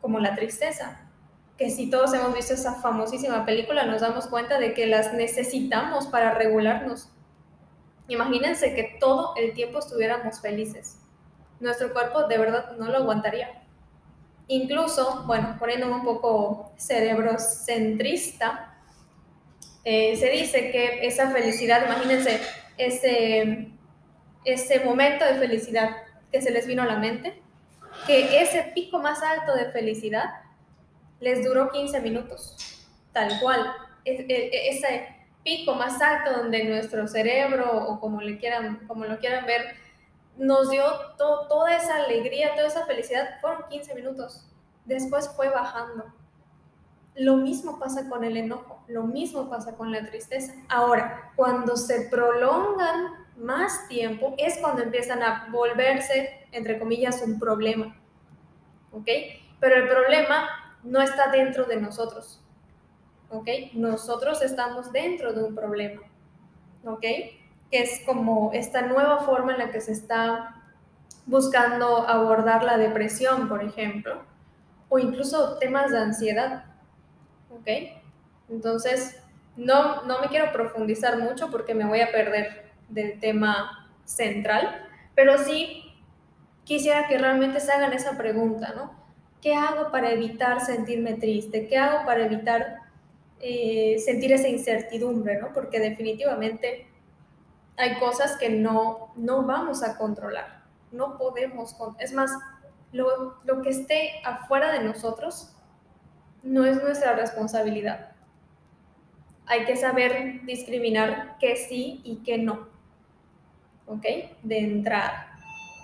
como 0.00 0.20
la 0.20 0.36
tristeza. 0.36 1.10
Que 1.56 1.70
si 1.70 1.90
todos 1.90 2.14
hemos 2.14 2.32
visto 2.34 2.54
esa 2.54 2.74
famosísima 2.74 3.44
película, 3.44 3.84
nos 3.84 4.02
damos 4.02 4.28
cuenta 4.28 4.60
de 4.60 4.74
que 4.74 4.86
las 4.86 5.12
necesitamos 5.12 6.06
para 6.06 6.34
regularnos. 6.34 7.10
Imagínense 8.06 8.74
que 8.74 8.96
todo 9.00 9.34
el 9.34 9.52
tiempo 9.52 9.80
estuviéramos 9.80 10.40
felices. 10.40 11.00
Nuestro 11.60 11.92
cuerpo 11.92 12.26
de 12.26 12.38
verdad 12.38 12.76
no 12.78 12.88
lo 12.88 12.98
aguantaría. 12.98 13.62
Incluso, 14.46 15.24
bueno, 15.26 15.56
poniéndome 15.58 15.94
un 15.94 16.04
poco 16.04 16.72
cerebrocentrista, 16.76 18.76
eh, 19.84 20.16
se 20.16 20.30
dice 20.30 20.70
que 20.70 21.06
esa 21.06 21.30
felicidad, 21.30 21.84
imagínense, 21.84 22.40
ese, 22.76 23.72
ese 24.44 24.80
momento 24.80 25.24
de 25.24 25.34
felicidad 25.34 25.90
que 26.32 26.40
se 26.40 26.50
les 26.50 26.66
vino 26.66 26.82
a 26.82 26.86
la 26.86 26.96
mente, 26.96 27.42
que 28.06 28.40
ese 28.40 28.70
pico 28.74 28.98
más 28.98 29.22
alto 29.22 29.54
de 29.54 29.70
felicidad 29.70 30.30
les 31.20 31.44
duró 31.44 31.70
15 31.70 32.00
minutos, 32.00 32.86
tal 33.12 33.38
cual. 33.40 33.72
ese 34.04 35.08
pico 35.44 35.74
más 35.74 36.00
alto 36.00 36.32
donde 36.32 36.64
nuestro 36.64 37.06
cerebro, 37.08 37.88
o 37.88 38.00
como, 38.00 38.20
le 38.20 38.38
quieran, 38.38 38.86
como 38.86 39.04
lo 39.04 39.18
quieran 39.18 39.46
ver, 39.46 39.76
nos 40.38 40.70
dio 40.70 40.84
toda 41.16 41.76
esa 41.76 41.96
alegría, 41.96 42.54
toda 42.54 42.66
esa 42.66 42.86
felicidad, 42.86 43.40
fueron 43.40 43.64
15 43.68 43.94
minutos. 43.94 44.46
Después 44.86 45.28
fue 45.36 45.50
bajando 45.50 46.12
lo 47.18 47.36
mismo 47.36 47.78
pasa 47.78 48.08
con 48.08 48.24
el 48.24 48.36
enojo, 48.36 48.82
lo 48.86 49.02
mismo 49.02 49.50
pasa 49.50 49.76
con 49.76 49.90
la 49.90 50.06
tristeza. 50.06 50.54
Ahora, 50.68 51.32
cuando 51.34 51.76
se 51.76 52.08
prolongan 52.08 53.26
más 53.36 53.88
tiempo, 53.88 54.34
es 54.38 54.58
cuando 54.58 54.82
empiezan 54.82 55.22
a 55.22 55.48
volverse, 55.50 56.46
entre 56.52 56.78
comillas, 56.78 57.20
un 57.22 57.38
problema. 57.38 57.96
¿Ok? 58.92 59.08
Pero 59.58 59.76
el 59.76 59.88
problema 59.88 60.48
no 60.84 61.02
está 61.02 61.30
dentro 61.30 61.64
de 61.64 61.80
nosotros. 61.80 62.40
¿Ok? 63.30 63.48
Nosotros 63.72 64.40
estamos 64.42 64.92
dentro 64.92 65.32
de 65.32 65.42
un 65.42 65.54
problema. 65.56 66.02
¿Ok? 66.84 67.04
Que 67.70 67.82
es 67.82 68.02
como 68.06 68.50
esta 68.52 68.82
nueva 68.82 69.20
forma 69.20 69.52
en 69.52 69.58
la 69.58 69.70
que 69.70 69.80
se 69.80 69.92
está 69.92 70.62
buscando 71.26 72.08
abordar 72.08 72.64
la 72.64 72.78
depresión, 72.78 73.48
por 73.48 73.62
ejemplo, 73.62 74.22
o 74.88 74.98
incluso 74.98 75.58
temas 75.58 75.90
de 75.90 75.98
ansiedad. 75.98 76.64
¿ok? 77.50 77.68
Entonces, 78.48 79.20
no, 79.56 80.04
no 80.04 80.20
me 80.20 80.28
quiero 80.28 80.52
profundizar 80.52 81.18
mucho 81.18 81.50
porque 81.50 81.74
me 81.74 81.86
voy 81.86 82.00
a 82.00 82.12
perder 82.12 82.72
del 82.88 83.20
tema 83.20 83.90
central, 84.04 84.88
pero 85.14 85.36
sí 85.38 85.84
quisiera 86.64 87.06
que 87.08 87.18
realmente 87.18 87.60
se 87.60 87.72
hagan 87.72 87.92
esa 87.92 88.16
pregunta, 88.16 88.72
¿no? 88.74 88.92
¿Qué 89.42 89.54
hago 89.54 89.90
para 89.90 90.10
evitar 90.10 90.60
sentirme 90.60 91.14
triste? 91.14 91.66
¿Qué 91.66 91.76
hago 91.76 92.04
para 92.04 92.24
evitar 92.24 92.78
eh, 93.40 93.96
sentir 94.04 94.32
esa 94.32 94.48
incertidumbre, 94.48 95.38
¿no? 95.40 95.52
Porque 95.52 95.78
definitivamente 95.78 96.87
hay 97.78 97.98
cosas 97.98 98.36
que 98.36 98.50
no, 98.50 99.12
no 99.16 99.42
vamos 99.42 99.82
a 99.82 99.96
controlar, 99.96 100.64
no 100.90 101.16
podemos, 101.16 101.76
es 101.98 102.12
más, 102.12 102.32
lo, 102.92 103.38
lo 103.44 103.62
que 103.62 103.70
esté 103.70 104.20
afuera 104.24 104.72
de 104.72 104.82
nosotros 104.82 105.54
no 106.42 106.64
es 106.64 106.82
nuestra 106.82 107.14
responsabilidad. 107.14 108.12
Hay 109.46 109.64
que 109.64 109.76
saber 109.76 110.44
discriminar 110.44 111.36
qué 111.38 111.56
sí 111.56 112.00
y 112.04 112.16
qué 112.16 112.38
no. 112.38 112.68
¿Ok? 113.86 114.04
De 114.42 114.58
entrada. 114.58 115.38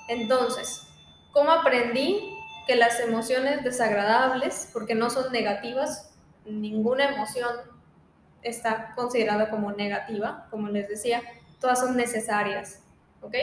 Entonces, 0.08 0.86
¿cómo 1.32 1.50
aprendí 1.50 2.34
que 2.66 2.76
las 2.76 3.00
emociones 3.00 3.62
desagradables, 3.62 4.70
porque 4.72 4.94
no 4.94 5.10
son 5.10 5.32
negativas, 5.32 6.14
ninguna 6.44 7.14
emoción 7.14 7.50
está 8.42 8.94
considerada 8.94 9.50
como 9.50 9.72
negativa, 9.72 10.46
como 10.50 10.68
les 10.68 10.88
decía, 10.88 11.22
todas 11.60 11.80
son 11.80 11.96
necesarias. 11.96 12.82
¿Ok? 13.20 13.34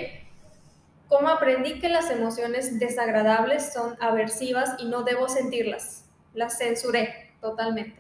¿Cómo 1.08 1.30
aprendí 1.30 1.80
que 1.80 1.90
las 1.90 2.10
emociones 2.10 2.80
desagradables 2.80 3.74
son 3.74 3.98
aversivas 4.00 4.76
y 4.80 4.86
no 4.86 5.04
debo 5.04 5.28
sentirlas? 5.28 6.02
las 6.34 6.58
censuré 6.58 7.34
totalmente. 7.42 8.00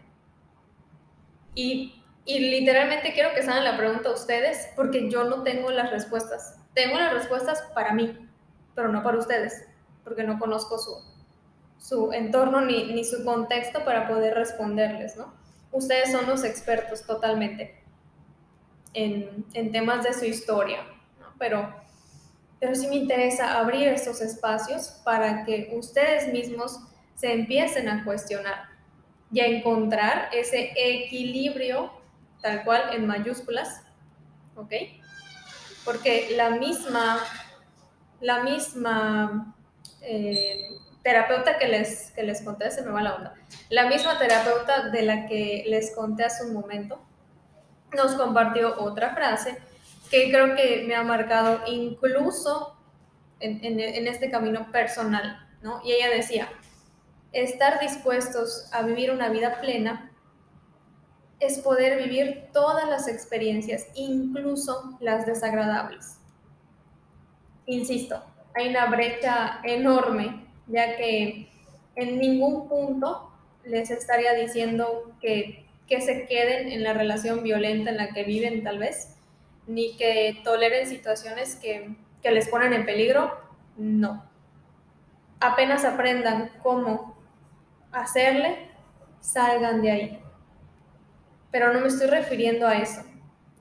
Y, 1.54 2.02
y 2.26 2.40
literalmente 2.40 3.14
quiero 3.14 3.34
que 3.34 3.42
hagan 3.42 3.64
la 3.64 3.78
pregunta 3.78 4.10
a 4.10 4.14
ustedes 4.14 4.70
porque 4.76 5.10
yo 5.10 5.26
no 5.26 5.44
tengo 5.44 5.70
las 5.72 5.92
respuestas. 5.92 6.58
Tengo 6.74 6.98
las 6.98 7.14
respuestas 7.14 7.62
para 7.74 7.94
mí, 7.94 8.30
pero 8.76 8.88
no 8.90 9.04
para 9.04 9.18
ustedes, 9.18 9.66
porque 10.04 10.24
no 10.24 10.40
conozco 10.40 10.78
su, 10.78 10.96
su 11.78 12.14
entorno 12.14 12.62
ni, 12.62 12.94
ni 12.94 13.04
su 13.04 13.26
contexto 13.26 13.84
para 13.84 14.08
poder 14.08 14.36
responderles, 14.36 15.18
¿no? 15.18 15.34
Ustedes 15.74 16.12
son 16.12 16.28
los 16.28 16.44
expertos 16.44 17.06
totalmente 17.06 17.81
en, 18.94 19.72
temas 19.72 20.04
de 20.04 20.14
su 20.14 20.26
historia. 20.26 20.86
Pero, 21.40 21.74
pero 22.60 22.76
sí 22.76 22.88
me 22.88 22.96
interesa 22.96 23.58
abrir 23.58 23.88
estos 23.88 24.22
espacios 24.22 25.02
para 25.04 25.44
que 25.44 25.72
ustedes 25.74 26.32
mismos 26.32 26.80
se 27.16 27.34
empiecen 27.34 27.90
a 27.90 28.04
cuestionar 28.04 28.70
y 29.32 29.40
a 29.40 29.48
encontrar 29.48 30.30
ese 30.34 30.74
equilibrio 30.76 31.92
tal 32.42 32.64
cual 32.64 32.94
en 32.94 33.06
mayúsculas, 33.06 33.84
¿ok? 34.56 34.74
Porque 35.86 36.34
la 36.36 36.52
misma, 36.52 37.20
la 38.20 38.44
misma 38.44 39.56
eh, 40.02 40.70
terapeuta 41.04 41.58
que 41.58 41.68
les, 41.68 42.12
que 42.12 42.24
les 42.24 42.42
conté, 42.42 42.72
se 42.72 42.82
me 42.82 42.92
va 42.92 43.02
la 43.02 43.16
onda, 43.16 43.36
la 43.70 43.88
misma 43.88 44.18
terapeuta 44.18 44.90
de 44.90 45.02
la 45.04 45.28
que 45.28 45.64
les 45.68 45.96
conté 45.96 46.26
hace 46.26 46.46
un 46.46 46.54
momento, 46.54 47.00
nos 47.96 48.14
compartió 48.16 48.80
otra 48.82 49.14
frase 49.14 49.58
que 50.10 50.32
creo 50.32 50.56
que 50.56 50.84
me 50.88 50.96
ha 50.96 51.04
marcado 51.04 51.62
incluso 51.68 52.76
en, 53.40 53.80
este 54.08 54.30
camino 54.30 54.72
personal, 54.72 55.48
¿no? 55.62 55.82
Y 55.84 55.94
ella 55.94 56.10
decía, 56.10 56.50
estar 57.32 57.80
dispuestos 57.80 58.70
a 58.72 58.84
vivir 58.84 59.12
una 59.12 59.30
vida 59.30 59.60
plena 59.62 60.12
es 61.40 61.60
poder 61.60 62.04
vivir 62.04 62.50
todas 62.54 62.88
las 62.88 63.08
experiencias, 63.08 63.88
incluso 63.96 64.96
las 65.00 65.26
desagradables. 65.26 66.20
Insisto, 67.66 68.24
hay 68.54 68.70
una 68.70 68.86
brecha 68.88 69.60
enorme, 69.64 70.46
ya 70.68 70.98
que 70.98 71.50
en 71.96 72.20
ningún 72.20 72.68
punto 72.68 73.32
les 73.64 73.90
estaría 73.90 74.34
diciendo 74.34 75.14
que, 75.20 75.61
que 75.88 76.02
se 76.02 76.26
queden 76.26 76.72
en 76.72 76.84
la 76.84 76.94
relación 76.94 77.44
violenta 77.44 77.90
en 77.92 77.98
la 77.98 78.10
que 78.10 78.24
viven 78.24 78.64
tal 78.64 78.80
vez, 78.80 79.16
ni 79.68 79.96
que 79.98 80.42
toleren 80.44 80.88
situaciones 80.88 81.56
que, 81.56 81.96
que 82.22 82.32
les 82.32 82.48
ponen 82.48 82.74
en 82.74 82.86
peligro, 82.86 83.32
no. 83.78 84.24
Apenas 85.40 85.86
aprendan 85.86 86.52
cómo 86.62 87.16
hacerle, 87.92 88.70
salgan 89.20 89.82
de 89.82 89.92
ahí. 89.92 90.20
Pero 91.52 91.74
no 91.74 91.82
me 91.82 91.88
estoy 91.88 92.08
refiriendo 92.08 92.68
a 92.68 92.78
eso. 92.78 93.02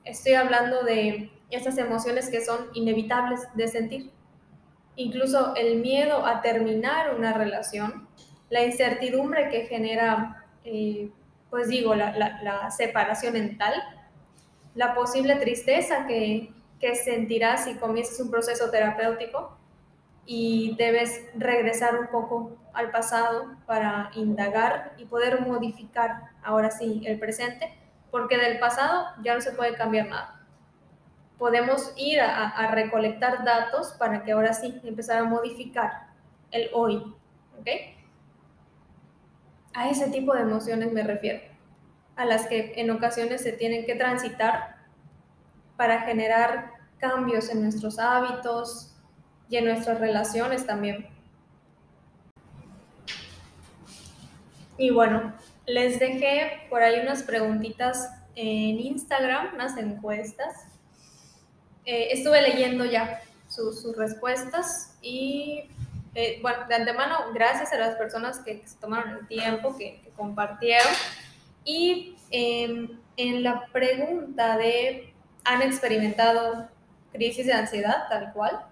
Estoy 0.03 0.33
hablando 0.33 0.83
de 0.83 1.31
esas 1.49 1.77
emociones 1.77 2.29
que 2.29 2.43
son 2.43 2.67
inevitables 2.73 3.41
de 3.55 3.67
sentir. 3.67 4.11
Incluso 4.95 5.55
el 5.55 5.79
miedo 5.81 6.25
a 6.25 6.41
terminar 6.41 7.15
una 7.15 7.33
relación, 7.33 8.07
la 8.49 8.63
incertidumbre 8.63 9.49
que 9.49 9.65
genera, 9.67 10.45
eh, 10.63 11.09
pues 11.51 11.67
digo, 11.67 11.93
la, 11.93 12.71
separación 12.71 13.35
en 13.35 13.57
tal, 13.57 13.73
la 14.73 14.95
posible 14.95 15.35
tristeza 15.35 16.07
que, 16.07 16.51
que 16.79 16.95
sentirás 16.95 17.65
si 17.65 17.75
comienzas 17.75 18.19
un 18.21 18.31
proceso 18.31 18.71
terapéutico 18.71 19.57
y 20.25 20.75
debes 20.77 21.25
regresar 21.35 21.99
un 21.99 22.07
poco 22.07 22.57
al 22.73 22.89
pasado 22.89 23.57
para 23.65 24.11
indagar 24.15 24.93
y 24.97 25.05
poder 25.05 25.41
modificar 25.41 26.29
ahora 26.41 26.71
sí 26.71 27.03
el 27.05 27.19
presente, 27.19 27.77
porque 28.11 28.37
del 28.37 28.57
pasado 28.59 29.07
ya 29.21 29.35
no 29.35 29.41
se 29.41 29.51
puede 29.51 29.75
cambiar 29.75 30.07
nada. 30.07 30.45
Podemos 31.37 31.91
ir 31.97 32.21
a, 32.21 32.71
recolectar 32.71 33.43
datos 33.43 33.93
para 33.99 34.23
que 34.23 34.31
ahora 34.31 34.53
sí 34.53 34.79
empezar 34.83 35.17
a 35.17 35.23
modificar 35.25 36.07
el 36.51 36.69
hoy. 36.73 37.13
¿Ok? 37.59 37.67
A 39.73 39.89
ese 39.89 40.09
tipo 40.09 40.33
de 40.33 40.41
emociones 40.41 40.91
me 40.91 41.03
refiero, 41.03 41.39
a 42.15 42.25
las 42.25 42.47
que 42.47 42.73
en 42.75 42.91
ocasiones 42.91 43.41
se 43.41 43.53
tienen 43.53 43.85
que 43.85 43.95
transitar 43.95 44.77
para 45.77 46.01
generar 46.01 46.73
cambios 46.99 47.49
en 47.49 47.63
nuestros 47.63 47.97
hábitos 47.99 48.93
y 49.49 49.57
en 49.57 49.65
nuestras 49.65 49.99
relaciones 49.99 50.65
también. 50.65 51.07
Y 54.77 54.89
bueno, 54.89 55.33
les 55.65 55.99
dejé 55.99 56.67
por 56.69 56.81
ahí 56.81 56.99
unas 56.99 57.23
preguntitas 57.23 58.09
en 58.35 58.79
Instagram, 58.79 59.53
unas 59.53 59.77
encuestas. 59.77 60.55
Eh, 61.85 62.09
estuve 62.11 62.41
leyendo 62.41 62.85
ya 62.85 63.21
sus, 63.47 63.95
respuestas 63.97 64.97
y, 65.01 65.65
eh, 66.13 66.39
bueno, 66.41 66.67
de 66.67 66.75
antemano, 66.75 67.15
gracias 67.33 67.71
a 67.71 67.77
las 67.77 67.95
personas 67.95 68.39
que 68.39 68.61
se 68.65 68.77
tomaron 68.77 69.19
el 69.19 69.27
tiempo, 69.27 69.77
que, 69.77 70.11
compartieron. 70.15 70.91
Y 71.63 72.15
em, 72.31 72.99
en 73.17 73.43
la 73.43 73.67
pregunta 73.71 74.57
de, 74.57 75.13
¿han 75.43 75.61
experimentado 75.61 76.69
crisis 77.11 77.45
de 77.45 77.53
ansiedad 77.53 78.07
tal 78.09 78.33
cual? 78.33 78.65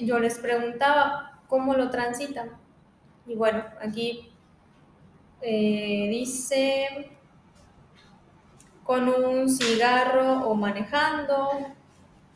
Yo 0.00 0.18
les 0.18 0.38
preguntaba, 0.38 1.40
¿cómo 1.46 1.74
lo 1.74 1.90
transitan? 1.90 2.50
Y 3.26 3.34
bueno, 3.34 3.64
aquí 3.80 4.32
eh, 5.42 6.08
dice 6.10 7.10
con 8.84 9.08
un 9.08 9.48
cigarro 9.48 10.48
o 10.48 10.54
manejando, 10.54 11.50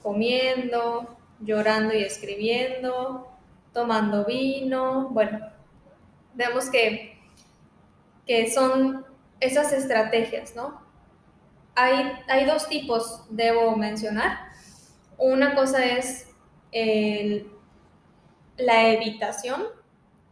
comiendo, 0.02 1.16
llorando 1.40 1.94
y 1.94 2.04
escribiendo, 2.04 3.33
tomando 3.74 4.24
vino. 4.24 5.08
Bueno, 5.10 5.40
vemos 6.32 6.70
que, 6.70 7.18
que 8.26 8.50
son 8.50 9.04
esas 9.40 9.72
estrategias, 9.72 10.56
¿no? 10.56 10.82
Hay, 11.74 12.12
hay 12.28 12.46
dos 12.46 12.68
tipos, 12.68 13.24
debo 13.28 13.76
mencionar. 13.76 14.38
Una 15.18 15.54
cosa 15.54 15.84
es 15.84 16.28
la 18.56 18.88
evitación 18.88 19.64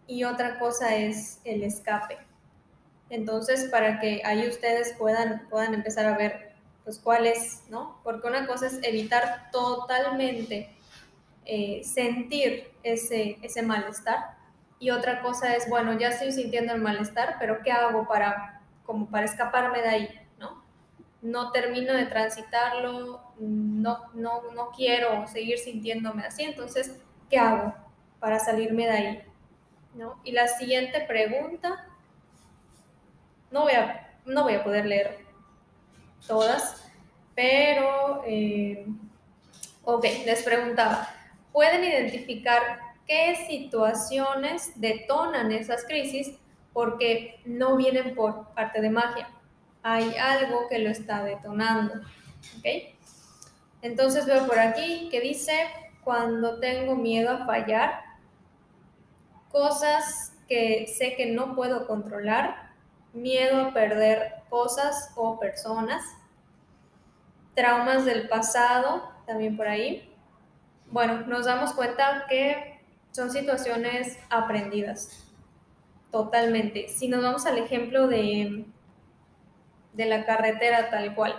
y 0.07 0.25
otra 0.25 0.59
cosa 0.59 0.97
es 0.97 1.41
el 1.45 1.63
escape. 1.63 2.19
Entonces, 3.11 3.69
para 3.71 4.01
que 4.01 4.23
ahí 4.25 4.49
ustedes 4.49 4.95
puedan, 4.99 5.47
puedan 5.51 5.75
empezar 5.75 6.07
a 6.07 6.17
ver, 6.17 6.55
pues, 6.85 6.99
cuál 6.99 7.27
es, 7.27 7.63
¿no? 7.69 8.01
Porque 8.03 8.27
una 8.27 8.47
cosa 8.47 8.67
es 8.67 8.79
evitar 8.83 9.51
totalmente 9.53 10.75
eh, 11.45 11.83
sentir 11.85 12.73
ese, 12.83 13.39
ese 13.43 13.63
malestar 13.63 14.37
y 14.79 14.91
otra 14.91 15.23
cosa 15.23 15.55
es, 15.55 15.69
bueno, 15.69 15.97
ya 15.99 16.09
estoy 16.09 16.33
sintiendo 16.33 16.73
el 16.75 16.81
malestar, 16.81 17.37
pero 17.39 17.63
¿qué 17.63 17.71
hago 17.71 18.07
para, 18.09 18.61
como 18.85 19.07
para 19.07 19.27
escaparme 19.27 19.81
de 19.81 19.89
ahí, 19.89 20.09
¿no? 20.39 20.65
No 21.21 21.53
termino 21.53 21.93
de 21.93 22.07
transitarlo, 22.07 23.23
no, 23.39 24.11
no, 24.15 24.51
no 24.53 24.71
quiero 24.71 25.27
seguir 25.29 25.59
sintiéndome 25.59 26.25
así, 26.25 26.43
entonces, 26.43 26.99
¿qué 27.31 27.39
hago 27.39 27.75
para 28.19 28.41
salirme 28.41 28.87
de 28.87 28.91
ahí? 28.91 29.23
¿No? 29.95 30.21
Y 30.25 30.33
la 30.33 30.49
siguiente 30.49 31.01
pregunta 31.03 31.87
no 33.53 33.63
voy 33.63 33.75
a, 33.75 34.11
no 34.25 34.43
voy 34.43 34.55
a 34.55 34.65
poder 34.65 34.87
leer 34.87 35.19
todas, 36.27 36.91
pero, 37.37 38.25
eh, 38.27 38.87
ok, 39.85 40.05
les 40.27 40.43
preguntaba, 40.43 41.09
¿pueden 41.53 41.85
identificar 41.85 42.81
qué 43.07 43.37
situaciones 43.49 44.73
detonan 44.77 45.53
esas 45.53 45.85
crisis? 45.85 46.37
Porque 46.73 47.41
no 47.45 47.77
vienen 47.77 48.15
por 48.15 48.49
parte 48.55 48.81
de 48.81 48.91
magia. 48.91 49.29
Hay 49.83 50.15
algo 50.17 50.69
que 50.69 50.79
lo 50.79 50.91
está 50.91 51.23
detonando. 51.23 51.95
¿ok? 52.59 52.95
Entonces 53.83 54.27
veo 54.27 54.47
por 54.47 54.59
aquí 54.59 55.09
que 55.11 55.21
dice, 55.21 55.53
cuando 56.05 56.61
tengo 56.61 56.95
miedo 56.95 57.31
a 57.31 57.47
fallar, 57.47 58.01
cosas 59.51 60.33
que 60.49 60.87
sé 60.87 61.15
que 61.17 61.27
no 61.27 61.55
puedo 61.55 61.87
controlar, 61.87 62.71
miedo 63.13 63.67
a 63.67 63.75
perder 63.75 64.35
cosas 64.49 65.13
o 65.17 65.39
personas, 65.39 66.03
traumas 67.55 68.05
del 68.05 68.29
pasado, 68.29 69.11
también 69.27 69.57
por 69.57 69.69
ahí. 69.69 70.12
Bueno, 70.93 71.27
nos 71.27 71.47
damos 71.47 71.73
cuenta 71.73 72.27
que 72.29 72.81
son 73.11 73.31
situaciones 73.31 74.19
aprendidas, 74.31 75.27
totalmente. 76.11 76.89
Si 76.89 77.09
nos 77.09 77.23
vamos 77.23 77.47
al 77.47 77.59
ejemplo 77.59 78.07
de, 78.07 78.67
de 79.95 80.07
la 80.07 80.25
carretera 80.25 80.91
tal 80.91 81.15
cual, 81.15 81.35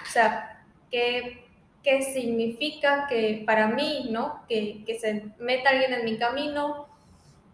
o 0.00 0.10
sea, 0.10 0.64
¿qué, 0.90 1.44
qué 1.82 2.02
significa 2.02 3.06
que 3.08 3.42
para 3.44 3.66
mí, 3.66 4.08
¿no? 4.10 4.44
Que, 4.48 4.84
que 4.86 4.98
se 4.98 5.32
meta 5.38 5.70
alguien 5.70 5.92
en 5.92 6.04
mi 6.04 6.16
camino, 6.16 6.86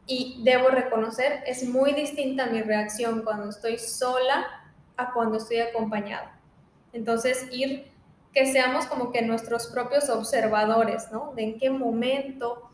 y 0.07 0.43
debo 0.45 0.69
reconocer, 0.69 1.43
es 1.47 1.67
muy 1.67 1.95
distinta 1.95 2.47
mi 2.47 2.61
reacción 2.61 3.23
cuando 3.23 3.49
estoy 3.49 3.79
sola 3.79 4.47
a 4.97 5.13
cuando 5.13 5.39
estoy 5.39 5.61
acompañada. 5.61 6.39
Entonces, 6.93 7.49
ir, 7.51 7.91
que 8.33 8.51
seamos 8.51 8.87
como 8.87 9.13
que 9.13 9.23
nuestros 9.23 9.67
propios 9.69 10.09
observadores, 10.09 11.11
¿no? 11.13 11.33
De 11.35 11.43
en 11.43 11.59
qué 11.59 11.71
momento 11.71 12.71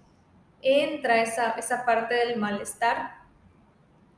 entra 0.62 1.22
esa, 1.22 1.52
esa 1.52 1.84
parte 1.84 2.14
del 2.14 2.36
malestar, 2.36 3.18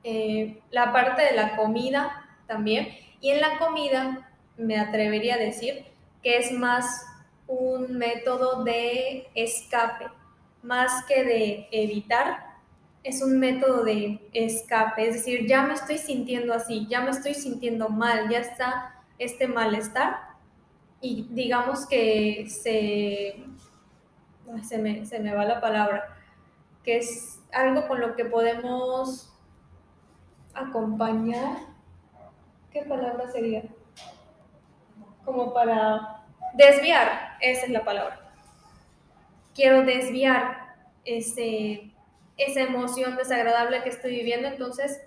eh, 0.04 0.60
la 0.70 0.92
parte 0.92 1.22
de 1.22 1.32
la 1.32 1.56
comida 1.56 2.26
también. 2.46 2.88
Y 3.20 3.30
en 3.30 3.40
la 3.40 3.58
comida 3.58 4.30
me 4.56 4.78
atrevería 4.78 5.34
a 5.34 5.38
decir 5.38 5.86
que 6.22 6.38
es 6.38 6.52
más 6.52 7.04
un 7.46 7.96
método 7.96 8.64
de 8.64 9.28
escape, 9.34 10.06
más 10.62 11.04
que 11.04 11.24
de 11.24 11.68
evitar 11.72 12.50
es 13.02 13.22
un 13.22 13.38
método 13.38 13.84
de 13.84 14.20
escape, 14.32 15.08
es 15.08 15.14
decir, 15.14 15.46
ya 15.46 15.62
me 15.62 15.74
estoy 15.74 15.98
sintiendo 15.98 16.52
así, 16.52 16.86
ya 16.88 17.00
me 17.00 17.10
estoy 17.10 17.34
sintiendo 17.34 17.88
mal, 17.88 18.28
ya 18.28 18.40
está 18.40 18.94
este 19.18 19.46
malestar 19.46 20.29
y 21.00 21.26
digamos 21.30 21.86
que 21.86 22.46
se, 22.48 23.44
se 24.62 24.78
me, 24.78 25.06
se 25.06 25.18
me 25.18 25.34
va 25.34 25.44
la 25.44 25.60
palabra, 25.60 26.16
que 26.84 26.98
es 26.98 27.40
algo 27.52 27.88
con 27.88 28.00
lo 28.00 28.16
que 28.16 28.24
podemos 28.24 29.32
acompañar, 30.54 31.58
¿qué 32.70 32.82
palabra 32.82 33.30
sería? 33.30 33.62
Como 35.24 35.52
para 35.52 36.24
desviar, 36.54 37.36
esa 37.40 37.66
es 37.66 37.70
la 37.70 37.84
palabra. 37.84 38.32
Quiero 39.54 39.82
desviar 39.82 40.74
ese 41.04 41.90
esa 42.40 42.60
emoción 42.60 43.16
desagradable 43.16 43.82
que 43.82 43.90
estoy 43.90 44.12
viviendo, 44.12 44.48
entonces 44.48 45.02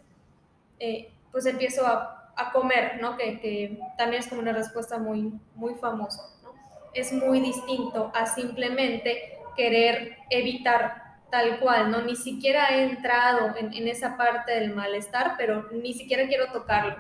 eh, 0.80 1.12
pues 1.32 1.46
empiezo 1.48 1.86
a, 1.86 2.13
comer, 2.52 3.00
¿no? 3.02 3.18
Que, 3.18 3.80
también 3.98 4.22
es 4.22 4.28
como 4.28 4.42
una 4.42 4.54
respuesta 4.54 4.98
muy, 4.98 5.34
muy 5.56 5.76
famosa, 5.76 6.24
¿no? 6.44 6.54
Es 6.94 7.12
muy 7.14 7.40
distinto 7.40 8.12
a 8.14 8.26
simplemente 8.26 9.38
querer 9.56 10.18
evitar 10.30 11.20
tal 11.32 11.60
cual, 11.60 11.92
¿no? 11.92 12.02
Ni 12.02 12.16
siquiera 12.16 12.70
he 12.70 12.84
entrado 12.84 13.56
en, 13.58 13.74
en 13.74 13.88
esa 13.88 14.18
parte 14.18 14.54
del 14.54 14.76
malestar, 14.76 15.36
pero 15.38 15.70
ni 15.72 15.94
siquiera 15.94 16.28
quiero 16.28 16.52
tocarlo. 16.52 16.98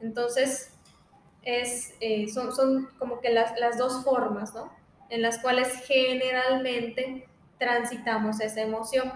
Entonces, 0.00 0.74
es, 1.44 1.94
eh, 2.00 2.28
son, 2.28 2.54
son, 2.54 2.88
como 2.98 3.20
que 3.20 3.30
las, 3.30 3.58
las 3.58 3.78
dos 3.78 4.04
formas, 4.04 4.54
¿no? 4.54 4.72
En 5.10 5.22
las 5.22 5.38
cuales 5.38 5.68
generalmente 5.86 7.28
transitamos 7.58 8.40
esa 8.40 8.62
emoción, 8.62 9.12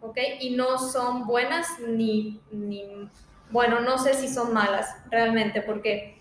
¿ok? 0.00 0.18
Y 0.40 0.56
no 0.56 0.78
son 0.78 1.26
buenas 1.26 1.68
ni, 1.80 2.40
ni 2.50 3.08
bueno, 3.50 3.80
no 3.80 3.98
sé 3.98 4.14
si 4.14 4.28
son 4.28 4.52
malas 4.52 4.94
realmente, 5.10 5.62
porque 5.62 6.20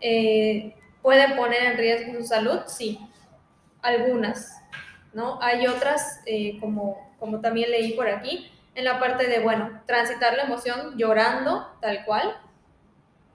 eh, 0.00 0.74
pueden 1.02 1.36
poner 1.36 1.62
en 1.62 1.76
riesgo 1.76 2.14
su 2.14 2.26
salud, 2.26 2.60
sí, 2.66 3.00
algunas, 3.82 4.60
¿no? 5.12 5.40
Hay 5.42 5.66
otras, 5.66 6.20
eh, 6.26 6.58
como, 6.60 7.14
como 7.18 7.40
también 7.40 7.70
leí 7.70 7.92
por 7.92 8.08
aquí, 8.08 8.50
en 8.74 8.84
la 8.84 9.00
parte 9.00 9.26
de, 9.26 9.40
bueno, 9.40 9.82
transitar 9.86 10.36
la 10.36 10.44
emoción 10.44 10.96
llorando, 10.96 11.66
tal 11.80 12.04
cual, 12.04 12.36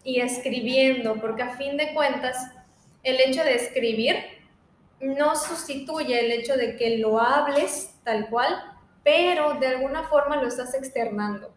y 0.03 0.19
escribiendo, 0.19 1.15
porque 1.15 1.43
a 1.43 1.57
fin 1.57 1.77
de 1.77 1.93
cuentas, 1.93 2.51
el 3.03 3.19
hecho 3.19 3.43
de 3.43 3.55
escribir 3.55 4.15
no 5.01 5.35
sustituye 5.35 6.25
el 6.25 6.31
hecho 6.31 6.55
de 6.55 6.75
que 6.77 6.97
lo 6.97 7.19
hables 7.19 7.93
tal 8.03 8.29
cual, 8.29 8.53
pero 9.03 9.55
de 9.55 9.67
alguna 9.67 10.03
forma 10.03 10.37
lo 10.37 10.47
estás 10.47 10.73
externando. 10.73 11.53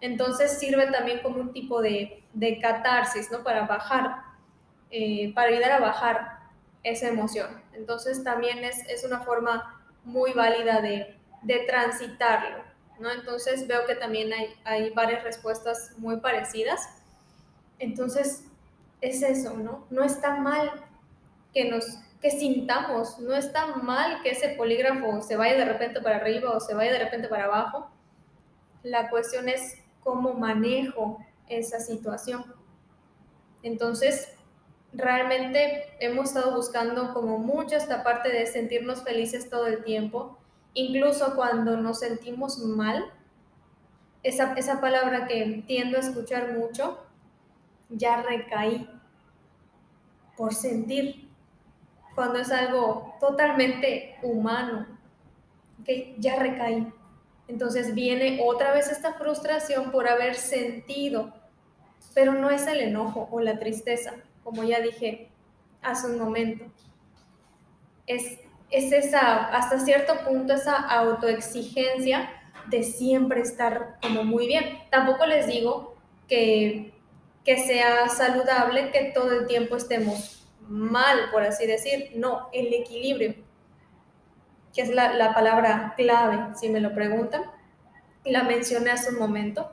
Entonces 0.00 0.58
sirve 0.58 0.86
también 0.90 1.20
como 1.22 1.40
un 1.40 1.52
tipo 1.52 1.82
de, 1.82 2.22
de 2.32 2.60
catarsis, 2.60 3.30
¿no? 3.30 3.42
Para 3.42 3.66
bajar, 3.66 4.22
eh, 4.90 5.32
para 5.34 5.50
ayudar 5.50 5.72
a 5.72 5.80
bajar 5.80 6.38
esa 6.84 7.08
emoción. 7.08 7.62
Entonces 7.72 8.22
también 8.22 8.64
es, 8.64 8.86
es 8.88 9.04
una 9.04 9.20
forma 9.20 9.82
muy 10.04 10.32
válida 10.32 10.80
de, 10.80 11.16
de, 11.42 11.58
transitarlo, 11.60 12.64
¿no? 13.00 13.10
Entonces 13.10 13.66
veo 13.66 13.84
que 13.86 13.94
también 13.94 14.32
hay, 14.32 14.54
hay 14.64 14.90
varias 14.90 15.24
respuestas 15.24 15.92
muy 15.98 16.18
parecidas. 16.20 16.88
Entonces 17.78 18.44
es 19.00 19.22
eso, 19.22 19.56
¿no? 19.56 19.86
No 19.90 20.04
está 20.04 20.36
mal 20.36 20.70
que 21.52 21.70
nos 21.70 22.00
que 22.20 22.30
sintamos, 22.32 23.18
no 23.20 23.34
está 23.34 23.66
mal 23.66 24.22
que 24.22 24.30
ese 24.30 24.50
polígrafo 24.50 25.22
se 25.22 25.36
vaya 25.36 25.56
de 25.56 25.64
repente 25.64 26.00
para 26.00 26.16
arriba 26.16 26.50
o 26.50 26.60
se 26.60 26.74
vaya 26.74 26.92
de 26.92 26.98
repente 26.98 27.28
para 27.28 27.44
abajo. 27.44 27.90
La 28.82 29.08
cuestión 29.08 29.48
es 29.48 29.78
cómo 30.08 30.32
manejo 30.32 31.18
esa 31.50 31.80
situación. 31.80 32.42
Entonces, 33.62 34.32
realmente 34.94 35.84
hemos 36.00 36.28
estado 36.28 36.56
buscando 36.56 37.12
como 37.12 37.38
mucho 37.38 37.76
esta 37.76 38.02
parte 38.02 38.30
de 38.30 38.46
sentirnos 38.46 39.02
felices 39.02 39.50
todo 39.50 39.66
el 39.66 39.84
tiempo, 39.84 40.38
incluso 40.72 41.36
cuando 41.36 41.76
nos 41.76 41.98
sentimos 41.98 42.58
mal. 42.60 43.04
Esa, 44.22 44.54
esa 44.54 44.80
palabra 44.80 45.26
que 45.26 45.62
tiendo 45.66 45.98
a 45.98 46.00
escuchar 46.00 46.54
mucho, 46.54 47.04
ya 47.90 48.22
recaí 48.22 48.88
por 50.38 50.54
sentir, 50.54 51.28
cuando 52.14 52.38
es 52.38 52.50
algo 52.50 53.14
totalmente 53.20 54.16
humano, 54.22 54.86
que 55.84 56.16
ya 56.18 56.36
recaí. 56.36 56.94
Entonces 57.48 57.94
viene 57.94 58.40
otra 58.44 58.72
vez 58.72 58.88
esta 58.88 59.14
frustración 59.14 59.90
por 59.90 60.06
haber 60.06 60.34
sentido, 60.34 61.32
pero 62.14 62.34
no 62.34 62.50
es 62.50 62.66
el 62.66 62.80
enojo 62.80 63.28
o 63.30 63.40
la 63.40 63.58
tristeza, 63.58 64.14
como 64.44 64.64
ya 64.64 64.80
dije 64.80 65.30
hace 65.82 66.06
un 66.08 66.18
momento. 66.18 66.66
Es, 68.06 68.38
es 68.70 68.92
esa, 68.92 69.46
hasta 69.46 69.78
cierto 69.80 70.14
punto, 70.26 70.52
esa 70.52 70.76
autoexigencia 70.76 72.30
de 72.68 72.82
siempre 72.82 73.40
estar 73.40 73.98
como 74.02 74.24
muy 74.24 74.46
bien. 74.46 74.78
Tampoco 74.90 75.24
les 75.24 75.46
digo 75.46 75.96
que, 76.28 76.92
que 77.44 77.58
sea 77.66 78.08
saludable 78.08 78.90
que 78.90 79.12
todo 79.14 79.32
el 79.32 79.46
tiempo 79.46 79.76
estemos 79.76 80.46
mal, 80.68 81.30
por 81.32 81.42
así 81.42 81.66
decir. 81.66 82.10
No, 82.14 82.50
el 82.52 82.74
equilibrio 82.74 83.34
que 84.74 84.82
es 84.82 84.90
la, 84.90 85.14
la 85.14 85.34
palabra 85.34 85.94
clave, 85.96 86.54
si 86.56 86.68
me 86.68 86.80
lo 86.80 86.94
preguntan, 86.94 87.42
la 88.24 88.42
mencioné 88.42 88.90
hace 88.90 89.10
un 89.10 89.18
momento, 89.18 89.70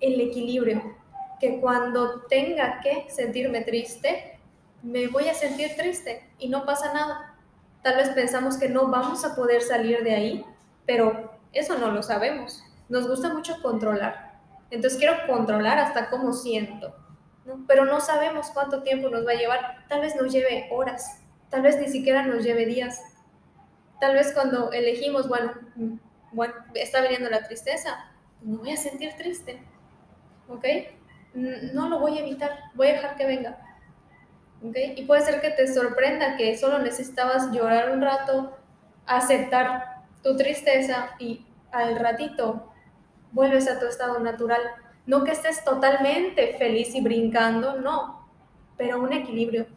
el 0.00 0.20
equilibrio, 0.20 0.96
que 1.40 1.60
cuando 1.60 2.22
tenga 2.22 2.80
que 2.80 3.06
sentirme 3.08 3.62
triste, 3.62 4.38
me 4.82 5.08
voy 5.08 5.28
a 5.28 5.34
sentir 5.34 5.76
triste 5.76 6.28
y 6.38 6.48
no 6.48 6.64
pasa 6.64 6.92
nada. 6.92 7.36
Tal 7.82 7.96
vez 7.96 8.10
pensamos 8.10 8.56
que 8.56 8.68
no 8.68 8.88
vamos 8.88 9.24
a 9.24 9.34
poder 9.34 9.62
salir 9.62 10.02
de 10.02 10.14
ahí, 10.14 10.46
pero 10.86 11.32
eso 11.52 11.78
no 11.78 11.90
lo 11.90 12.02
sabemos. 12.02 12.62
Nos 12.88 13.08
gusta 13.08 13.32
mucho 13.32 13.60
controlar. 13.62 14.40
Entonces 14.70 14.98
quiero 14.98 15.14
controlar 15.26 15.78
hasta 15.78 16.08
cómo 16.08 16.32
siento, 16.32 16.94
pero 17.66 17.84
no 17.84 18.00
sabemos 18.00 18.50
cuánto 18.54 18.82
tiempo 18.82 19.08
nos 19.08 19.26
va 19.26 19.32
a 19.32 19.36
llevar. 19.36 19.84
Tal 19.88 20.00
vez 20.00 20.16
nos 20.16 20.32
lleve 20.32 20.68
horas, 20.70 21.20
tal 21.50 21.62
vez 21.62 21.78
ni 21.78 21.88
siquiera 21.88 22.24
nos 22.24 22.44
lleve 22.44 22.66
días, 22.66 23.02
Tal 24.02 24.14
vez 24.14 24.32
cuando 24.32 24.72
elegimos, 24.72 25.28
bueno, 25.28 25.52
mm, 25.76 25.94
bueno, 26.32 26.54
está 26.74 27.02
viniendo 27.02 27.30
la 27.30 27.44
tristeza, 27.44 28.12
me 28.40 28.56
voy 28.56 28.72
a 28.72 28.76
sentir 28.76 29.12
triste, 29.16 29.62
¿ok? 30.48 30.64
No 31.34 31.88
lo 31.88 32.00
voy 32.00 32.18
a 32.18 32.22
evitar, 32.22 32.50
voy 32.74 32.88
a 32.88 32.94
dejar 32.94 33.14
que 33.14 33.26
venga, 33.26 33.58
¿ok? 34.60 34.76
Y 34.96 35.04
puede 35.04 35.22
ser 35.22 35.40
que 35.40 35.50
te 35.50 35.72
sorprenda 35.72 36.36
que 36.36 36.58
solo 36.58 36.80
necesitabas 36.80 37.52
llorar 37.52 37.92
un 37.92 38.02
rato, 38.02 38.58
aceptar 39.06 40.02
tu 40.20 40.36
tristeza 40.36 41.10
y 41.20 41.46
al 41.70 41.94
ratito 41.94 42.72
vuelves 43.30 43.68
a 43.68 43.78
tu 43.78 43.86
estado 43.86 44.18
natural. 44.18 44.62
No 45.06 45.22
que 45.22 45.30
estés 45.30 45.62
totalmente 45.62 46.56
feliz 46.58 46.92
y 46.96 47.02
brincando, 47.02 47.78
no, 47.78 48.28
pero 48.76 49.00
un 49.00 49.12
equilibrio 49.12 49.68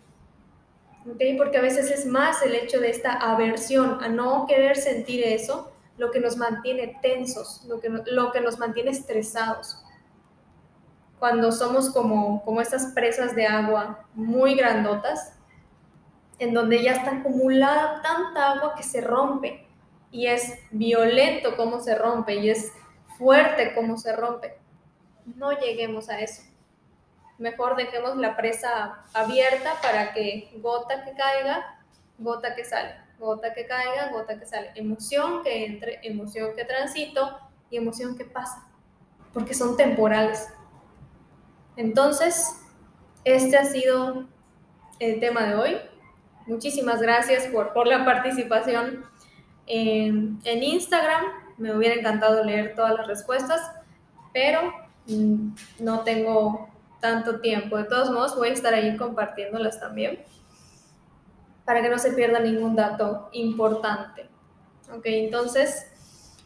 porque 1.38 1.58
a 1.58 1.62
veces 1.62 1.92
es 1.92 2.06
más 2.06 2.42
el 2.42 2.56
hecho 2.56 2.80
de 2.80 2.90
esta 2.90 3.14
aversión 3.14 4.04
a 4.04 4.08
no 4.08 4.46
querer 4.48 4.76
sentir 4.76 5.24
eso 5.24 5.72
lo 5.98 6.12
que 6.12 6.20
nos 6.20 6.36
mantiene 6.36 6.98
tensos, 7.02 7.64
lo 7.68 7.80
que, 7.80 7.90
lo 7.90 8.32
que 8.32 8.42
nos 8.42 8.58
mantiene 8.60 8.92
estresados. 8.92 9.82
Cuando 11.20 11.52
somos 11.52 11.90
como, 11.92 12.44
como 12.44 12.60
estas 12.60 12.88
presas 12.88 13.36
de 13.36 13.48
agua 13.48 14.06
muy 14.14 14.56
grandotas, 14.56 15.34
en 16.40 16.54
donde 16.54 16.84
ya 16.84 16.94
está 16.94 17.20
acumulada 17.20 18.02
tanta 18.02 18.52
agua 18.52 18.74
que 18.76 18.84
se 18.84 19.00
rompe 19.00 19.66
y 20.12 20.28
es 20.28 20.60
violento 20.72 21.56
cómo 21.56 21.80
se 21.80 21.96
rompe 21.96 22.36
y 22.36 22.50
es 22.50 22.74
fuerte 23.18 23.74
cómo 23.74 23.98
se 23.98 24.14
rompe. 24.14 24.58
No 25.36 25.52
lleguemos 25.52 26.10
a 26.10 26.20
eso. 26.20 26.42
Mejor 27.38 27.76
dejemos 27.76 28.16
la 28.18 28.38
presa 28.38 29.04
abierta 29.14 29.74
para 29.82 30.14
que 30.14 30.52
gota 30.62 31.04
que 31.04 31.14
caiga, 31.14 31.80
gota 32.18 32.56
que 32.56 32.64
sale, 32.64 32.96
gota 33.20 33.54
que 33.54 33.68
caiga, 33.68 34.10
gota 34.12 34.40
que 34.40 34.46
sale. 34.46 34.72
Emoción 34.76 35.44
que 35.44 35.66
entre, 35.66 36.00
emoción 36.04 36.56
que 36.56 36.64
transito 36.64 37.38
y 37.70 37.78
emoción 37.78 38.18
que 38.18 38.24
pasa, 38.24 38.68
porque 39.34 39.54
son 39.54 39.76
temporales. 39.76 40.48
Entonces, 41.76 42.62
este 43.26 43.58
ha 43.58 43.66
sido 43.66 44.28
el 45.00 45.20
tema 45.20 45.44
de 45.44 45.56
hoy. 45.56 45.78
Muchísimas 46.48 47.02
gracias 47.02 47.48
por, 47.48 47.74
por 47.74 47.88
la 47.88 48.06
participación 48.06 49.04
en, 49.68 50.40
en 50.46 50.64
Instagram. 50.64 51.26
Me 51.58 51.76
hubiera 51.76 51.96
encantado 51.96 52.44
leer 52.46 52.76
todas 52.76 52.94
las 52.94 53.08
respuestas, 53.08 53.62
pero 54.32 54.72
mm, 55.08 55.50
no 55.80 56.02
tengo 56.02 56.70
tanto 57.06 57.40
tiempo. 57.40 57.78
De 57.78 57.84
todos 57.84 58.10
modos, 58.10 58.36
voy 58.36 58.50
a 58.50 58.54
estar 58.54 58.74
ahí 58.74 58.98
compartiéndolas 58.98 59.80
también 59.80 60.24
para 61.64 61.84
que 61.84 61.90
no 61.90 62.00
se 62.00 62.14
pierda 62.14 62.40
ningún 62.40 62.76
dato 62.76 63.30
importante. 63.32 64.28
Ok, 64.92 65.04
entonces, 65.06 65.92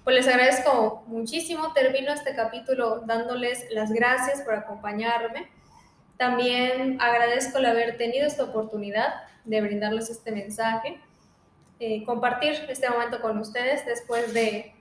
pues 0.04 0.18
les 0.18 0.28
agradezco 0.28 1.06
muchísimo. 1.08 1.72
Termino 1.72 2.12
este 2.12 2.36
capítulo 2.36 3.04
dándoles 3.06 3.68
las 3.72 3.94
gracias 3.94 4.42
por 4.42 4.54
acompañarme. 4.54 5.50
También 6.18 7.02
agradezco 7.02 7.60
el 7.60 7.66
haber 7.66 7.98
tenido 7.98 8.28
esta 8.28 8.44
oportunidad 8.44 9.14
de 9.46 9.62
brindarles 9.62 10.10
este 10.10 10.34
mensaje, 10.34 11.00
eh, 11.80 12.04
compartir 12.04 12.66
este 12.68 12.90
momento 12.90 13.22
con 13.22 13.38
ustedes 13.38 13.86
después 13.86 14.34
de 14.34 14.76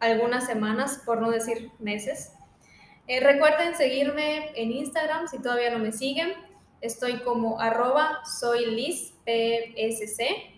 algunas 0.00 0.44
semanas, 0.44 1.00
por 1.06 1.20
no 1.20 1.30
decir 1.30 1.70
meses. 1.78 2.32
Eh, 3.12 3.20
recuerden 3.20 3.76
seguirme 3.76 4.52
en 4.54 4.72
Instagram 4.72 5.28
si 5.28 5.38
todavía 5.38 5.68
no 5.68 5.78
me 5.78 5.92
siguen. 5.92 6.32
Estoy 6.80 7.18
como 7.18 7.60
arroba 7.60 8.24
soy 8.24 8.64
Liz 8.64 9.12
PSC. 9.26 10.50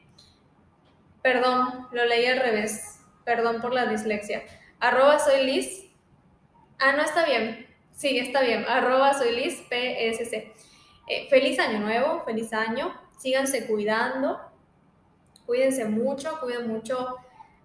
Perdón, 1.21 1.89
lo 1.91 2.05
leí 2.05 2.27
al 2.27 2.39
revés. 2.39 3.01
Perdón 3.25 3.61
por 3.61 3.75
la 3.75 3.87
dislexia. 3.87 4.45
Arroba 4.79 5.19
soy 5.19 5.45
Liz. 5.45 5.87
Ah, 6.79 6.93
no 6.93 7.03
está 7.03 7.25
bien. 7.25 7.67
Sí, 7.91 8.19
está 8.19 8.43
bien. 8.43 8.65
Arroba 8.69 9.15
soy 9.15 9.35
PSC. 9.51 10.55
Eh, 11.09 11.27
feliz 11.29 11.59
año 11.59 11.81
nuevo, 11.81 12.23
feliz 12.25 12.53
año. 12.53 12.95
Síganse 13.19 13.67
cuidando. 13.67 14.39
Cuídense 15.45 15.87
mucho, 15.87 16.39
cuiden 16.39 16.69
mucho 16.69 17.17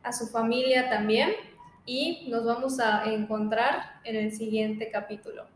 a 0.02 0.12
su 0.12 0.26
familia 0.30 0.90
también 0.90 1.36
y 1.90 2.28
nos 2.30 2.46
vamos 2.46 2.80
a 2.80 3.12
encontrar 3.12 4.00
en 4.04 4.16
el 4.16 4.32
siguiente 4.32 4.92
capítulo. 4.92 5.48